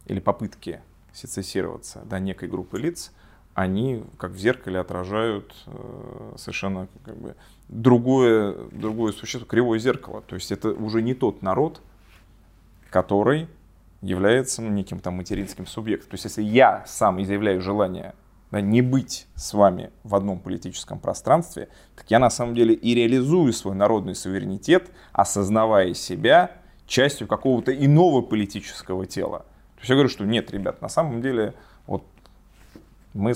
[0.07, 0.81] или попытки
[1.13, 3.13] сецессироваться до некой группы лиц,
[3.55, 7.37] они как в зеркале отражают э, совершенно как бы,
[7.69, 10.23] другое, другое существо, кривое зеркало.
[10.23, 11.81] То есть это уже не тот народ,
[12.91, 13.49] который
[14.03, 16.11] является ну, неким там материнским субъектом.
[16.11, 18.14] То есть если я сам изъявляю желание
[18.51, 22.94] да, не быть с вами в одном политическом пространстве, так я на самом деле и
[22.94, 26.53] реализую свой народный суверенитет, осознавая себя
[26.86, 29.40] частью какого-то иного политического тела.
[29.76, 31.55] То есть я говорю, что нет, ребят, на самом деле
[31.86, 32.05] вот
[33.14, 33.34] мы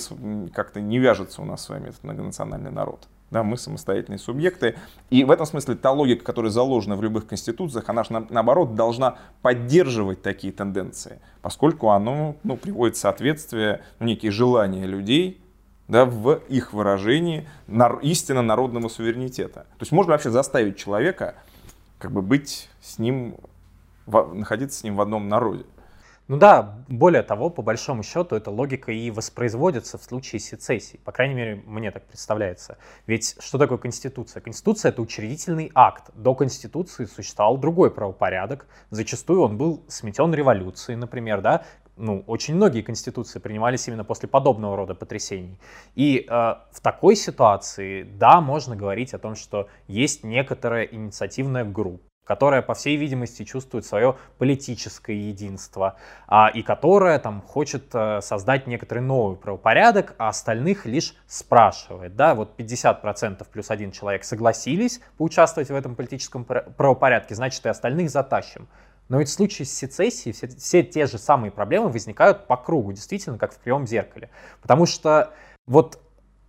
[0.52, 3.08] как-то не вяжется у нас с вами этот многонациональный народ.
[3.30, 4.76] Да, мы самостоятельные субъекты.
[5.10, 9.16] И в этом смысле та логика, которая заложена в любых конституциях, она же наоборот должна
[9.42, 15.40] поддерживать такие тенденции, поскольку оно ну, приводит в соответствие ну, некие желания людей
[15.88, 19.60] да, в их выражении нар- истинно народного суверенитета.
[19.60, 21.34] То есть можно вообще заставить человека
[21.98, 23.36] как бы быть с ним
[24.06, 25.64] в, находиться с ним в одном народе.
[26.26, 30.98] Ну да, более того, по большому счету, эта логика и воспроизводится в случае сецессии.
[31.04, 32.78] По крайней мере, мне так представляется.
[33.06, 34.40] Ведь что такое Конституция?
[34.40, 36.10] Конституция— это учредительный акт.
[36.14, 38.66] До Конституции существовал другой правопорядок.
[38.88, 41.64] Зачастую он был сметен революцией, например, да,
[41.98, 45.58] ну, очень многие конституции принимались именно после подобного рода потрясений.
[45.94, 52.02] И э, в такой ситуации, да, можно говорить о том, что есть некоторая инициативная группа,
[52.24, 55.96] которая, по всей видимости, чувствует свое политическое единство,
[56.26, 62.16] а, и которая там хочет а, создать некоторый новый правопорядок, а остальных лишь спрашивает.
[62.16, 68.10] Да, вот 50% плюс один человек согласились поучаствовать в этом политическом правопорядке, значит и остальных
[68.10, 68.68] затащим.
[69.08, 72.92] Но ведь в случае с сецессией все, все те же самые проблемы возникают по кругу,
[72.92, 74.30] действительно, как в прямом зеркале.
[74.62, 75.32] Потому что
[75.66, 75.98] вот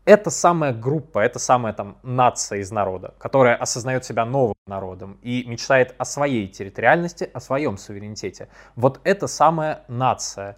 [0.05, 5.43] это самая группа, это самая там нация из народа, которая осознает себя новым народом и
[5.45, 8.47] мечтает о своей территориальности, о своем суверенитете.
[8.75, 10.57] Вот эта самая нация,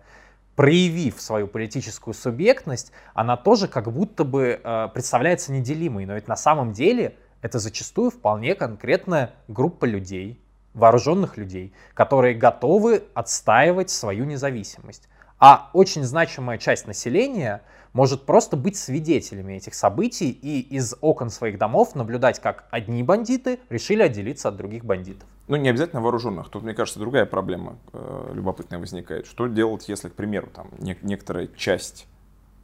[0.55, 6.35] проявив свою политическую субъектность, она тоже как будто бы э, представляется неделимой, но ведь на
[6.35, 10.41] самом деле это зачастую вполне конкретная группа людей,
[10.73, 15.07] вооруженных людей, которые готовы отстаивать свою независимость.
[15.39, 17.61] А очень значимая часть населения
[17.93, 23.59] может просто быть свидетелями этих событий и из окон своих домов наблюдать, как одни бандиты
[23.69, 25.27] решили отделиться от других бандитов.
[25.47, 26.49] Ну, не обязательно вооруженных.
[26.49, 29.25] Тут, мне кажется, другая проблема э, любопытная возникает.
[29.25, 32.07] Что делать, если, к примеру, там не, некоторая часть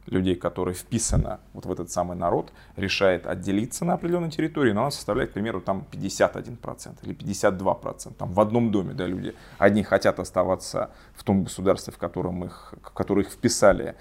[0.06, 4.90] людей, которые вписана вот в этот самый народ, решает отделиться на определенной территории, но она
[4.90, 8.14] составляет, к примеру, там 51% или 52%.
[8.14, 9.34] Там в одном доме, да, люди.
[9.58, 13.96] Одни хотят оставаться в том государстве, в котором их, в которое их вписали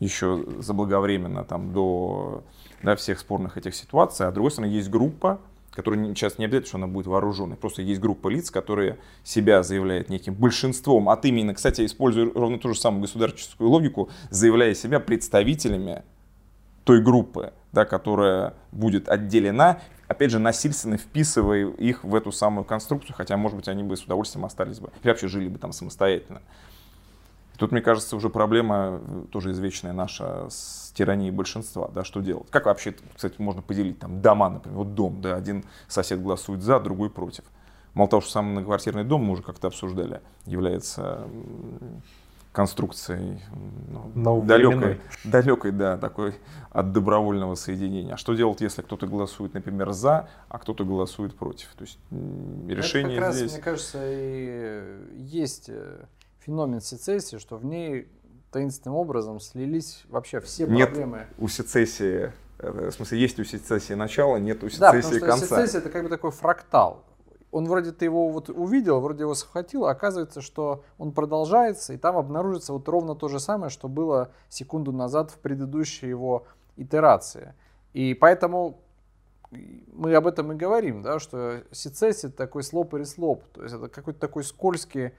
[0.00, 2.44] еще заблаговременно, там, до
[2.82, 5.40] да, всех спорных этих ситуаций, а с другой стороны есть группа,
[5.70, 10.08] которая сейчас не обязательно, что она будет вооруженной, просто есть группа лиц, которые себя заявляют
[10.08, 16.02] неким большинством, ты именно, кстати, используя ровно ту же самую государственную логику, заявляя себя представителями
[16.84, 23.14] той группы, да, которая будет отделена, опять же, насильственно вписывая их в эту самую конструкцию,
[23.14, 26.40] хотя, может быть, они бы с удовольствием остались бы, или вообще жили бы там самостоятельно.
[27.58, 32.50] Тут, мне кажется, уже проблема э, тоже извечная наша с тиранией большинства, да, что делать.
[32.50, 36.80] Как вообще, кстати, можно поделить там дома, например, вот дом, да, один сосед голосует за,
[36.80, 37.44] другой против.
[37.94, 41.26] Мало того, что сам многоквартирный дом, мы уже как-то обсуждали, является
[42.56, 43.42] конструкцией
[44.14, 46.34] ну, далекой, далекой, да, такой
[46.70, 48.14] от добровольного соединения.
[48.14, 51.68] А что делать, если кто-то голосует, например, за, а кто-то голосует против?
[51.76, 51.98] То есть
[52.66, 53.42] решение Это как здесь...
[53.42, 56.06] раз, мне кажется, и есть э,
[56.46, 58.08] феномен сецессии, что в ней
[58.52, 61.18] таинственным образом слились вообще все нет проблемы.
[61.18, 65.14] Нет у сецессии, э, в смысле, есть у сецессии начало, нет у сецессии да, потому
[65.14, 65.46] что конца.
[65.46, 67.04] сецессия это как бы такой фрактал.
[67.50, 71.96] Он вроде ты его вот увидел, вроде его схватил, а оказывается, что он продолжается, и
[71.96, 77.54] там обнаружится вот ровно то же самое, что было секунду назад в предыдущей его итерации.
[77.92, 78.80] И поэтому
[79.50, 83.74] мы об этом и говорим, да, что сецессия это такой слоп или слоп, то есть
[83.74, 85.12] это какой-то такой скользкий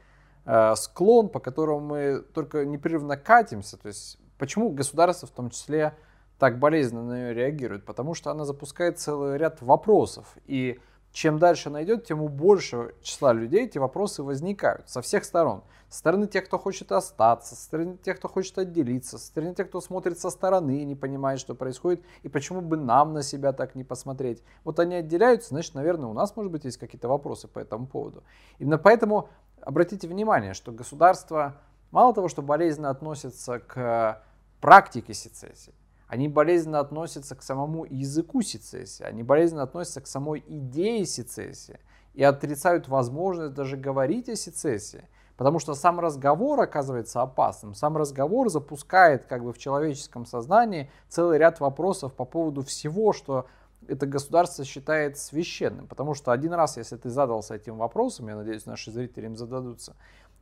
[0.75, 3.77] склон, по которому мы только непрерывно катимся.
[3.77, 5.95] То есть почему государство в том числе
[6.39, 7.85] так болезненно на нее реагирует?
[7.85, 10.37] Потому что она запускает целый ряд вопросов.
[10.45, 10.79] И
[11.11, 15.63] чем дальше она идет, тем у большего числа людей эти вопросы возникают со всех сторон.
[15.89, 19.69] Со стороны тех, кто хочет остаться, со стороны тех, кто хочет отделиться, со стороны тех,
[19.69, 23.53] кто смотрит со стороны и не понимает, что происходит, и почему бы нам на себя
[23.53, 24.43] так не посмотреть.
[24.65, 28.23] Вот они отделяются, значит, наверное, у нас, может быть, есть какие-то вопросы по этому поводу.
[28.59, 29.29] Именно поэтому
[29.67, 31.57] обратите внимание, что государство
[31.91, 34.23] мало того, что болезненно относится к
[34.61, 35.73] практике сецессии,
[36.07, 41.81] они болезненно относятся к самому языку сецессии, они болезненно относятся к самой идее сецессии
[42.13, 45.03] и отрицают возможность даже говорить о сецессии.
[45.35, 47.75] Потому что сам разговор оказывается опасным.
[47.75, 53.45] Сам разговор запускает как бы в человеческом сознании целый ряд вопросов по поводу всего, что
[53.87, 55.87] это государство считает священным.
[55.87, 59.95] Потому что один раз, если ты задался этим вопросом, я надеюсь, наши зрители им зададутся,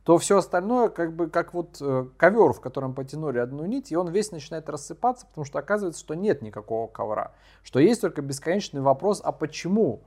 [0.04, 3.96] то все остальное как бы как вот э, ковер, в котором потянули одну нить, и
[3.96, 7.32] он весь начинает рассыпаться, потому что оказывается, что нет никакого ковра.
[7.64, 10.04] Что есть только бесконечный вопрос, а почему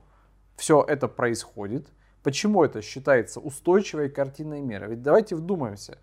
[0.56, 1.88] все это происходит,
[2.22, 4.86] почему это считается устойчивой картиной мира.
[4.86, 5.98] Ведь давайте вдумаемся,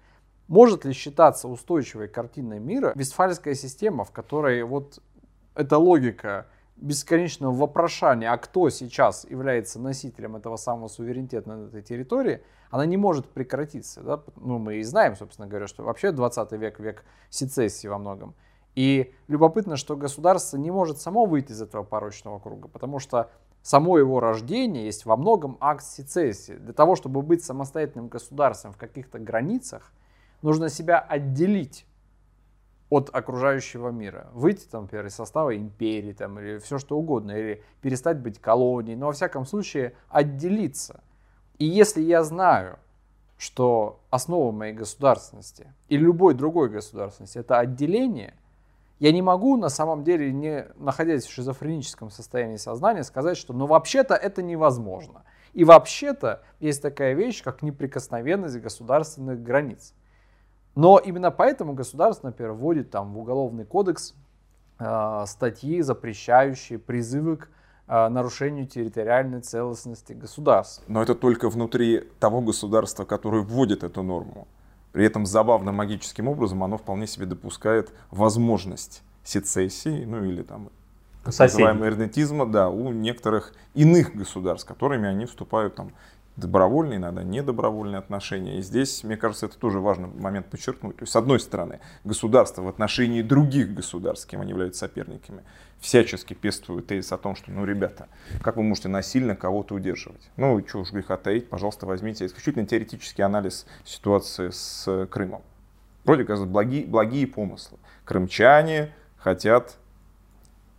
[0.48, 5.00] может ли считаться устойчивой картиной мира вестфальская система, в которой вот
[5.56, 6.46] эта логика
[6.78, 12.98] бесконечного вопрошания, а кто сейчас является носителем этого самого суверенитета на этой территории, она не
[12.98, 14.02] может прекратиться.
[14.02, 14.22] Да?
[14.36, 18.36] Ну, мы и знаем, собственно говоря, что вообще 20 век век сецессии во многом.
[18.76, 23.32] И любопытно, что государство не может само выйти из этого порочного круга, потому что
[23.64, 26.54] само его рождение есть во многом акт сецессии.
[26.54, 29.92] Для того, чтобы быть самостоятельным государством в каких-то границах,
[30.44, 31.87] нужно себя отделить
[32.90, 34.28] от окружающего мира.
[34.34, 38.96] Выйти, там, например, из состава империи там, или все что угодно, или перестать быть колонией,
[38.96, 41.02] но во всяком случае отделиться.
[41.58, 42.80] И если я знаю,
[43.38, 48.34] что основа моей государственности или любой другой государственности это отделение,
[49.00, 53.68] я не могу на самом деле, не находясь в шизофреническом состоянии сознания, сказать, что ну
[53.68, 55.24] вообще-то это невозможно.
[55.54, 59.94] И вообще-то есть такая вещь, как неприкосновенность государственных границ.
[60.78, 64.14] Но именно поэтому государство, например, вводит там в уголовный кодекс
[64.78, 67.50] э, статьи, запрещающие призывы к
[67.88, 70.86] э, нарушению территориальной целостности государства.
[70.88, 74.48] Но это только внутри того государства, которое вводит эту норму.
[74.92, 80.70] При этом забавно магическим образом оно вполне себе допускает возможность сецессии, ну или там
[81.24, 85.92] так называемого эрнетизма, да, у некоторых иных государств, которыми они вступают там
[86.38, 88.60] добровольные, иногда недобровольные отношения.
[88.60, 90.96] И здесь, мне кажется, это тоже важный момент подчеркнуть.
[90.98, 95.44] То есть, с одной стороны, государство в отношении других государств, с кем они являются соперниками,
[95.80, 98.08] всячески пестуют тезис о том, что, ну, ребята,
[98.42, 100.30] как вы можете насильно кого-то удерживать?
[100.38, 105.42] Ну, что уж греха таить, пожалуйста, возьмите исключительно теоретический анализ ситуации с Крымом.
[106.06, 107.80] Вроде как благие, благие помыслы.
[108.06, 109.78] Крымчане хотят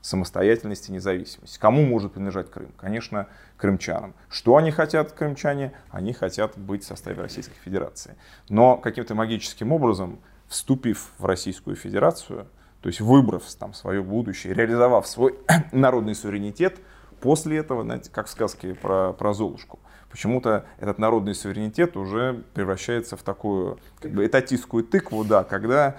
[0.08, 1.58] самостоятельности, независимости.
[1.58, 2.72] Кому может принадлежать Крым?
[2.76, 4.14] Конечно, крымчанам.
[4.28, 5.72] Что они хотят, крымчане?
[5.90, 8.16] Они хотят быть в составе Российской Федерации.
[8.48, 12.46] Но каким-то магическим образом, вступив в Российскую Федерацию,
[12.80, 15.38] то есть выбрав там свое будущее, реализовав свой
[15.72, 16.78] народный суверенитет,
[17.20, 19.78] после этого, знаете, как в сказке про, про Золушку,
[20.10, 25.96] почему-то этот народный суверенитет уже превращается в такую как бы этатистскую тыкву, да, когда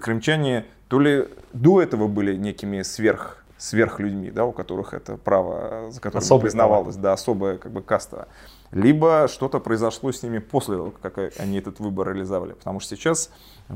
[0.00, 6.00] крымчане то ли до этого были некими сверх сверхлюдьми, да, у которых это право, за
[6.00, 7.02] которым Особый признавалось, право.
[7.02, 8.26] да, особая как бы каста.
[8.72, 12.54] Либо что-то произошло с ними после того, как они этот выбор реализовали.
[12.54, 13.30] Потому что сейчас,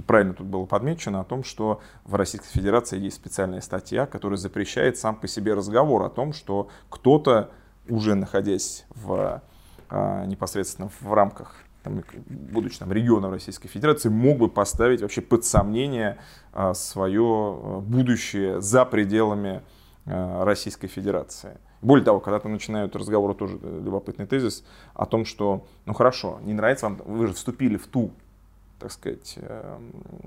[0.06, 4.96] правильно тут было подмечено о том, что в Российской Федерации есть специальная статья, которая запрещает
[4.96, 7.50] сам по себе разговор о том, что кто-то,
[7.86, 9.42] уже находясь в,
[9.90, 15.44] а, непосредственно в рамках там, будучи там, регионом Российской Федерации, мог бы поставить вообще под
[15.44, 16.18] сомнение
[16.52, 19.62] а, свое а, будущее за пределами
[20.06, 21.58] а, Российской Федерации.
[21.82, 24.64] Более того, когда-то начинают разговоры, тоже э, любопытный тезис,
[24.94, 28.10] о том, что, ну хорошо, не нравится вам, вы же вступили в ту,
[28.78, 29.78] так сказать, э,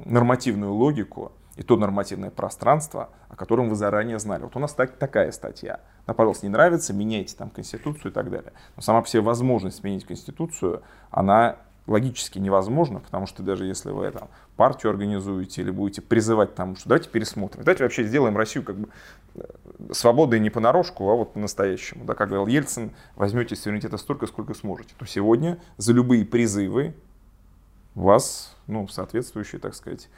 [0.06, 4.44] нормативную логику и то нормативное пространство, о котором вы заранее знали.
[4.44, 5.80] Вот у нас так, такая статья.
[6.08, 8.54] Да, пожалуйста, не нравится, меняйте там Конституцию и так далее.
[8.78, 10.82] Но сама по себе возможность сменить Конституцию,
[11.12, 16.76] она логически невозможна, потому что даже если вы там партию организуете или будете призывать там,
[16.76, 18.90] что давайте пересмотрим, давайте вообще сделаем Россию как бы
[19.36, 19.42] э,
[19.92, 22.06] свободой не понарошку, а вот по-настоящему.
[22.06, 24.94] Да, как говорил Ельцин, возьмете суверенитета столько, сколько сможете.
[24.98, 26.94] То сегодня за любые призывы
[27.96, 30.10] вас, ну, соответствующие, так сказать,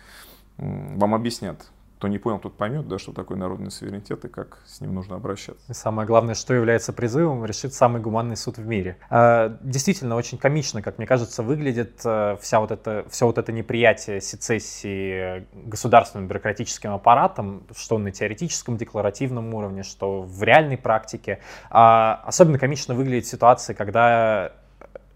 [0.58, 1.66] вам объяснят,
[2.00, 5.18] кто не понял, тот поймет, да, что такое народный суверенитет и как с ним нужно
[5.18, 5.66] обращаться.
[5.68, 8.96] И самое главное, что является призывом, решит самый гуманный суд в мире.
[9.10, 13.52] А, действительно, очень комично, как мне кажется, выглядит э, вся вот это, все вот это
[13.52, 21.40] неприятие сецессии государственным бюрократическим аппаратом, что на теоретическом, декларативном уровне, что в реальной практике.
[21.70, 24.54] А, особенно комично выглядит ситуация, когда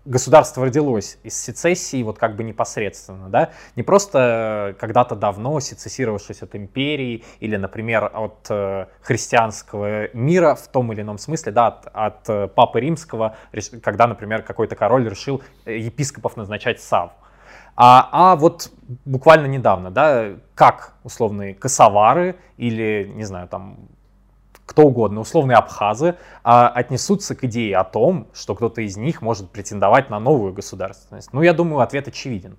[0.05, 6.55] государство родилось из сецессии вот как бы непосредственно, да, не просто когда-то давно сецессировавшись от
[6.55, 12.29] империи или, например, от э, христианского мира в том или ином смысле, да, от, от
[12.29, 13.37] э, папы римского,
[13.81, 17.11] когда, например, какой-то король решил э, епископов назначать сав.
[17.75, 18.71] А, а вот
[19.05, 23.87] буквально недавно, да, как условные косовары или, не знаю, там
[24.65, 29.49] кто угодно, условные абхазы, а, отнесутся к идее о том, что кто-то из них может
[29.49, 31.33] претендовать на новую государственность?
[31.33, 32.57] Ну, я думаю, ответ очевиден.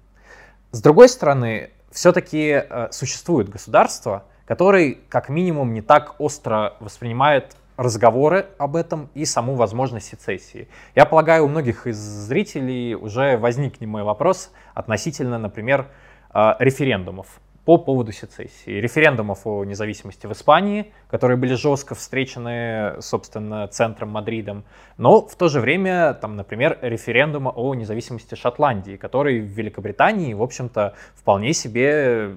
[0.71, 8.47] С другой стороны, все-таки э, существует государство, который как минимум не так остро воспринимает разговоры
[8.59, 10.69] об этом и саму возможность сецессии.
[10.95, 15.89] Я полагаю, у многих из зрителей уже возник немой вопрос относительно, например,
[16.33, 18.73] э, референдумов по поводу сецессии.
[18.73, 24.65] Референдумов о независимости в Испании, которые были жестко встречены, собственно, центром Мадридом,
[24.99, 30.43] но в то же время, там, например, референдума о независимости Шотландии, который в Великобритании, в
[30.43, 32.35] общем-то, вполне себе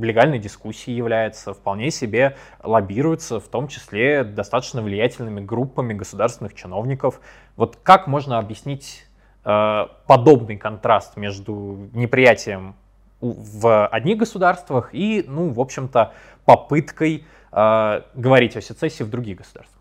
[0.00, 7.20] легальной дискуссией является, вполне себе лоббируется, в том числе достаточно влиятельными группами государственных чиновников.
[7.56, 9.06] Вот как можно объяснить
[9.44, 12.76] э, подобный контраст между неприятием
[13.20, 16.12] в одних государствах и, ну, в общем-то,
[16.44, 19.78] попыткой э, говорить о сецессии в других государствах.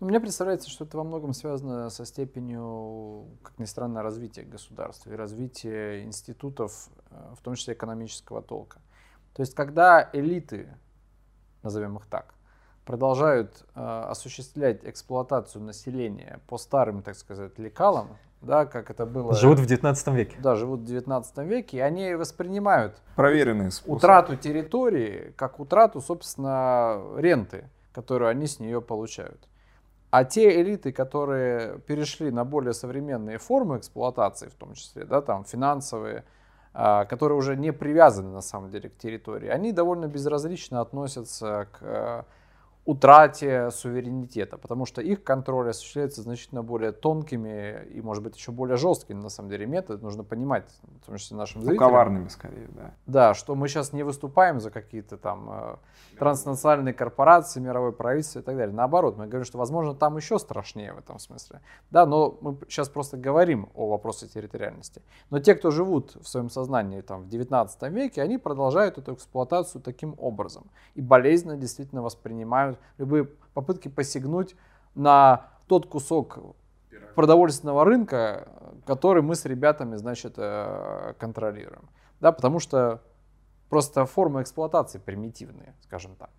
[0.00, 5.16] Мне представляется, что это во многом связано со степенью, как ни странно, развития государства и
[5.16, 8.80] развития институтов, э, в том числе экономического толка.
[9.34, 10.68] То есть, когда элиты,
[11.62, 12.34] назовем их так,
[12.84, 19.34] продолжают э, осуществлять эксплуатацию населения по старым, так сказать, лекалам, да, как это было...
[19.34, 20.36] Живут в 19 веке.
[20.40, 23.96] Да, живут в 19 веке, и они воспринимают Проверенные способы.
[23.96, 29.48] утрату территории как утрату, собственно, ренты, которую они с нее получают.
[30.10, 35.44] А те элиты, которые перешли на более современные формы эксплуатации, в том числе, да, там
[35.44, 36.24] финансовые,
[36.72, 42.24] а, которые уже не привязаны на самом деле к территории, они довольно безразлично относятся к
[42.86, 48.76] утрате суверенитета, потому что их контроль осуществляется значительно более тонкими и, может быть, еще более
[48.76, 50.02] жесткими, на самом деле, методы.
[50.02, 50.64] Нужно понимать,
[51.02, 51.88] в том числе нашим Ну, зрителям.
[51.88, 52.94] коварными скорее, да.
[53.06, 55.76] Да, что мы сейчас не выступаем за какие-то там э,
[56.18, 58.74] транснациональные корпорации, мировое правительство и так далее.
[58.74, 61.60] Наоборот, мы говорим, что, возможно, там еще страшнее в этом смысле.
[61.90, 65.00] Да, но мы сейчас просто говорим о вопросе территориальности.
[65.30, 69.80] Но те, кто живут в своем сознании там, в 19 веке, они продолжают эту эксплуатацию
[69.80, 70.64] таким образом.
[70.94, 74.56] И болезненно действительно воспринимают любые попытки посягнуть
[74.94, 76.38] на тот кусок
[77.14, 78.48] продовольственного рынка,
[78.86, 81.88] который мы с ребятами, значит, э, контролируем.
[82.20, 83.02] Да, потому что
[83.68, 86.30] просто формы эксплуатации примитивные, скажем так.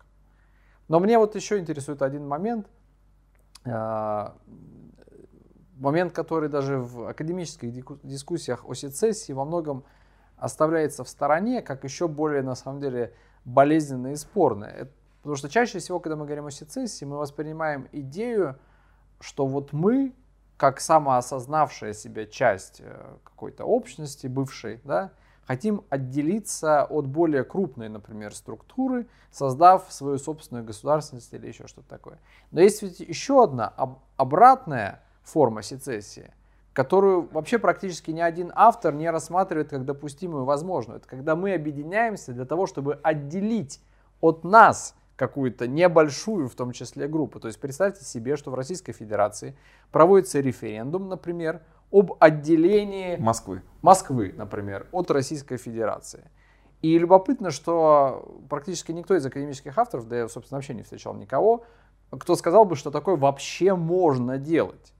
[0.88, 2.68] Но мне вот еще интересует один момент,
[3.64, 4.28] э,
[5.76, 9.84] момент, который даже в академических дискуссиях о сецессии во многом
[10.36, 13.14] оставляется в стороне, как еще более, на самом деле,
[13.44, 14.90] болезненное и спорное.
[15.26, 18.56] Потому что чаще всего, когда мы говорим о сецессии, мы воспринимаем идею,
[19.18, 20.14] что вот мы,
[20.56, 25.10] как самоосознавшая себя часть э, какой-то общности бывшей, да,
[25.44, 32.20] хотим отделиться от более крупной, например, структуры, создав свою собственную государственность или еще что-то такое.
[32.52, 36.32] Но есть ведь еще одна об- обратная форма сецессии,
[36.72, 41.00] которую вообще практически ни один автор не рассматривает как допустимую возможную.
[41.00, 43.80] Это когда мы объединяемся для того, чтобы отделить
[44.20, 47.40] от нас какую-то небольшую, в том числе, группу.
[47.40, 49.56] То есть представьте себе, что в Российской Федерации
[49.90, 53.62] проводится референдум, например, об отделении Москвы.
[53.82, 56.30] Москвы, например, от Российской Федерации.
[56.82, 61.64] И любопытно, что практически никто из академических авторов, да я, собственно, вообще не встречал никого,
[62.10, 64.92] кто сказал бы, что такое вообще можно делать.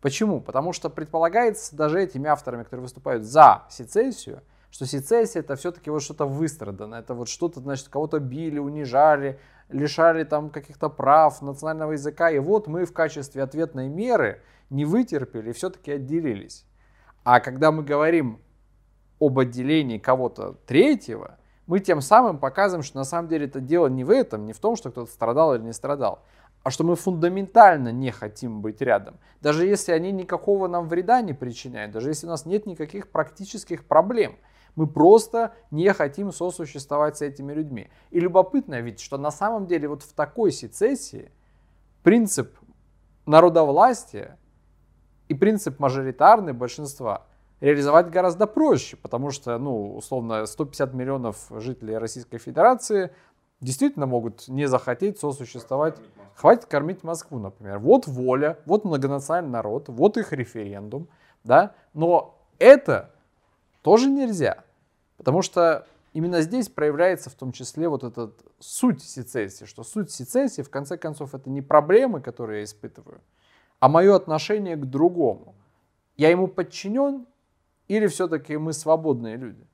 [0.00, 0.40] Почему?
[0.40, 6.02] Потому что предполагается даже этими авторами, которые выступают за сецессию, что сецессия это все-таки вот
[6.02, 12.30] что-то выстраданное, это вот что-то, значит, кого-то били, унижали, лишали там каких-то прав национального языка,
[12.30, 16.64] и вот мы в качестве ответной меры не вытерпели и все-таки отделились.
[17.24, 18.40] А когда мы говорим
[19.20, 24.04] об отделении кого-то третьего, мы тем самым показываем, что на самом деле это дело не
[24.04, 26.22] в этом, не в том, что кто-то страдал или не страдал,
[26.62, 29.18] а что мы фундаментально не хотим быть рядом.
[29.40, 33.84] Даже если они никакого нам вреда не причиняют, даже если у нас нет никаких практических
[33.84, 34.36] проблем,
[34.76, 37.90] мы просто не хотим сосуществовать с этими людьми.
[38.10, 41.32] И любопытно ведь, что на самом деле вот в такой сецессии
[42.02, 42.56] принцип
[43.26, 44.38] народовластия
[45.28, 47.26] и принцип мажоритарной большинства
[47.60, 53.10] реализовать гораздо проще, потому что, ну, условно, 150 миллионов жителей Российской Федерации
[53.60, 55.96] действительно могут не захотеть сосуществовать.
[56.34, 57.78] Хватит кормить Москву, например.
[57.78, 61.08] Вот воля, вот многонациональный народ, вот их референдум,
[61.44, 61.74] да.
[61.94, 63.10] Но это
[63.80, 64.64] тоже нельзя,
[65.16, 70.62] потому что именно здесь проявляется в том числе вот эта суть сецессии, что суть сецессии,
[70.62, 73.20] в конце концов, это не проблемы, которые я испытываю,
[73.80, 75.54] а мое отношение к другому.
[76.16, 77.26] Я ему подчинен
[77.88, 79.66] или все-таки мы свободные люди?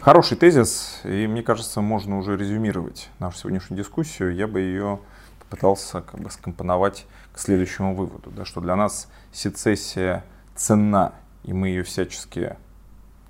[0.00, 4.34] Хороший тезис, и мне кажется, можно уже резюмировать нашу сегодняшнюю дискуссию.
[4.34, 5.00] Я бы ее
[5.38, 10.24] попытался как бы скомпоновать к следующему выводу, да, что для нас сецессия
[10.56, 11.14] ценна,
[11.44, 12.56] и мы ее всячески,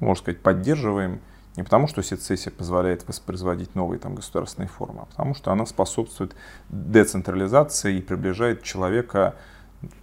[0.00, 1.20] можно сказать, поддерживаем,
[1.56, 6.34] не потому, что сецессия позволяет воспроизводить новые там, государственные формы, а потому что она способствует
[6.68, 9.36] децентрализации и приближает человека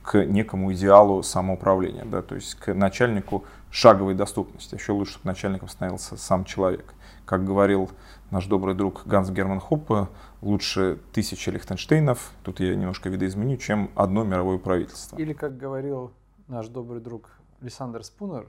[0.04, 4.76] к некому идеалу самоуправления, да, то есть к начальнику шаговой доступности.
[4.76, 6.94] Еще лучше, чтобы начальником становился сам человек.
[7.26, 7.90] Как говорил
[8.30, 10.08] наш добрый друг Ганс Герман Хоппе,
[10.42, 15.18] лучше тысячи Лихтенштейнов, тут я немножко видоизменю, чем одно мировое правительство.
[15.18, 16.12] Или, как говорил
[16.48, 17.30] наш добрый друг
[17.62, 18.48] Александр Спунер,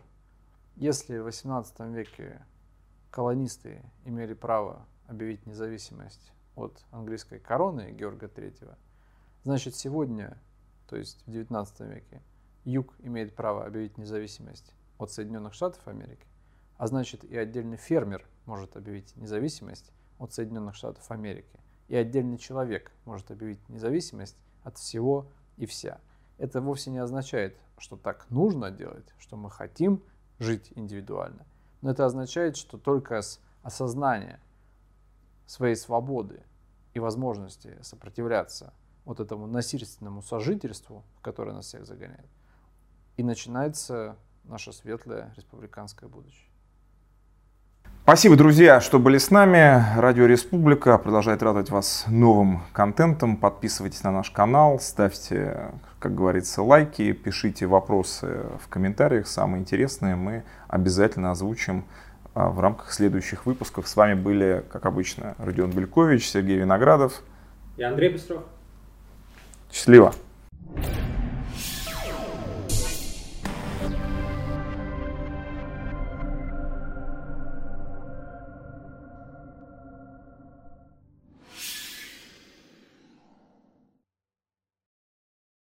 [0.76, 2.44] если в 18 веке
[3.10, 8.76] колонисты имели право объявить независимость от английской короны Георга III,
[9.44, 10.38] значит сегодня,
[10.88, 12.22] то есть в 19 веке,
[12.64, 16.26] Юг имеет право объявить независимость от Соединенных Штатов Америки,
[16.76, 21.58] а значит и отдельный фермер может объявить независимость от Соединенных Штатов Америки,
[21.88, 26.00] и отдельный человек может объявить независимость от всего и вся.
[26.38, 30.02] Это вовсе не означает, что так нужно делать, что мы хотим
[30.42, 31.46] жить индивидуально.
[31.80, 34.40] Но это означает, что только с осознания
[35.46, 36.42] своей свободы
[36.94, 38.72] и возможности сопротивляться
[39.04, 42.30] вот этому насильственному сожительству, в которое нас всех загоняет,
[43.16, 46.51] и начинается наше светлое республиканское будущее.
[48.04, 49.80] Спасибо, друзья, что были с нами.
[49.96, 53.36] Радио Республика продолжает радовать вас новым контентом.
[53.36, 59.28] Подписывайтесь на наш канал, ставьте, как говорится, лайки, пишите вопросы в комментариях.
[59.28, 61.84] Самые интересные мы обязательно озвучим
[62.34, 63.86] а, в рамках следующих выпусков.
[63.86, 67.22] С вами были, как обычно, Родион Белькович, Сергей Виноградов
[67.76, 68.42] и Андрей Быстров.
[69.70, 70.12] Счастливо!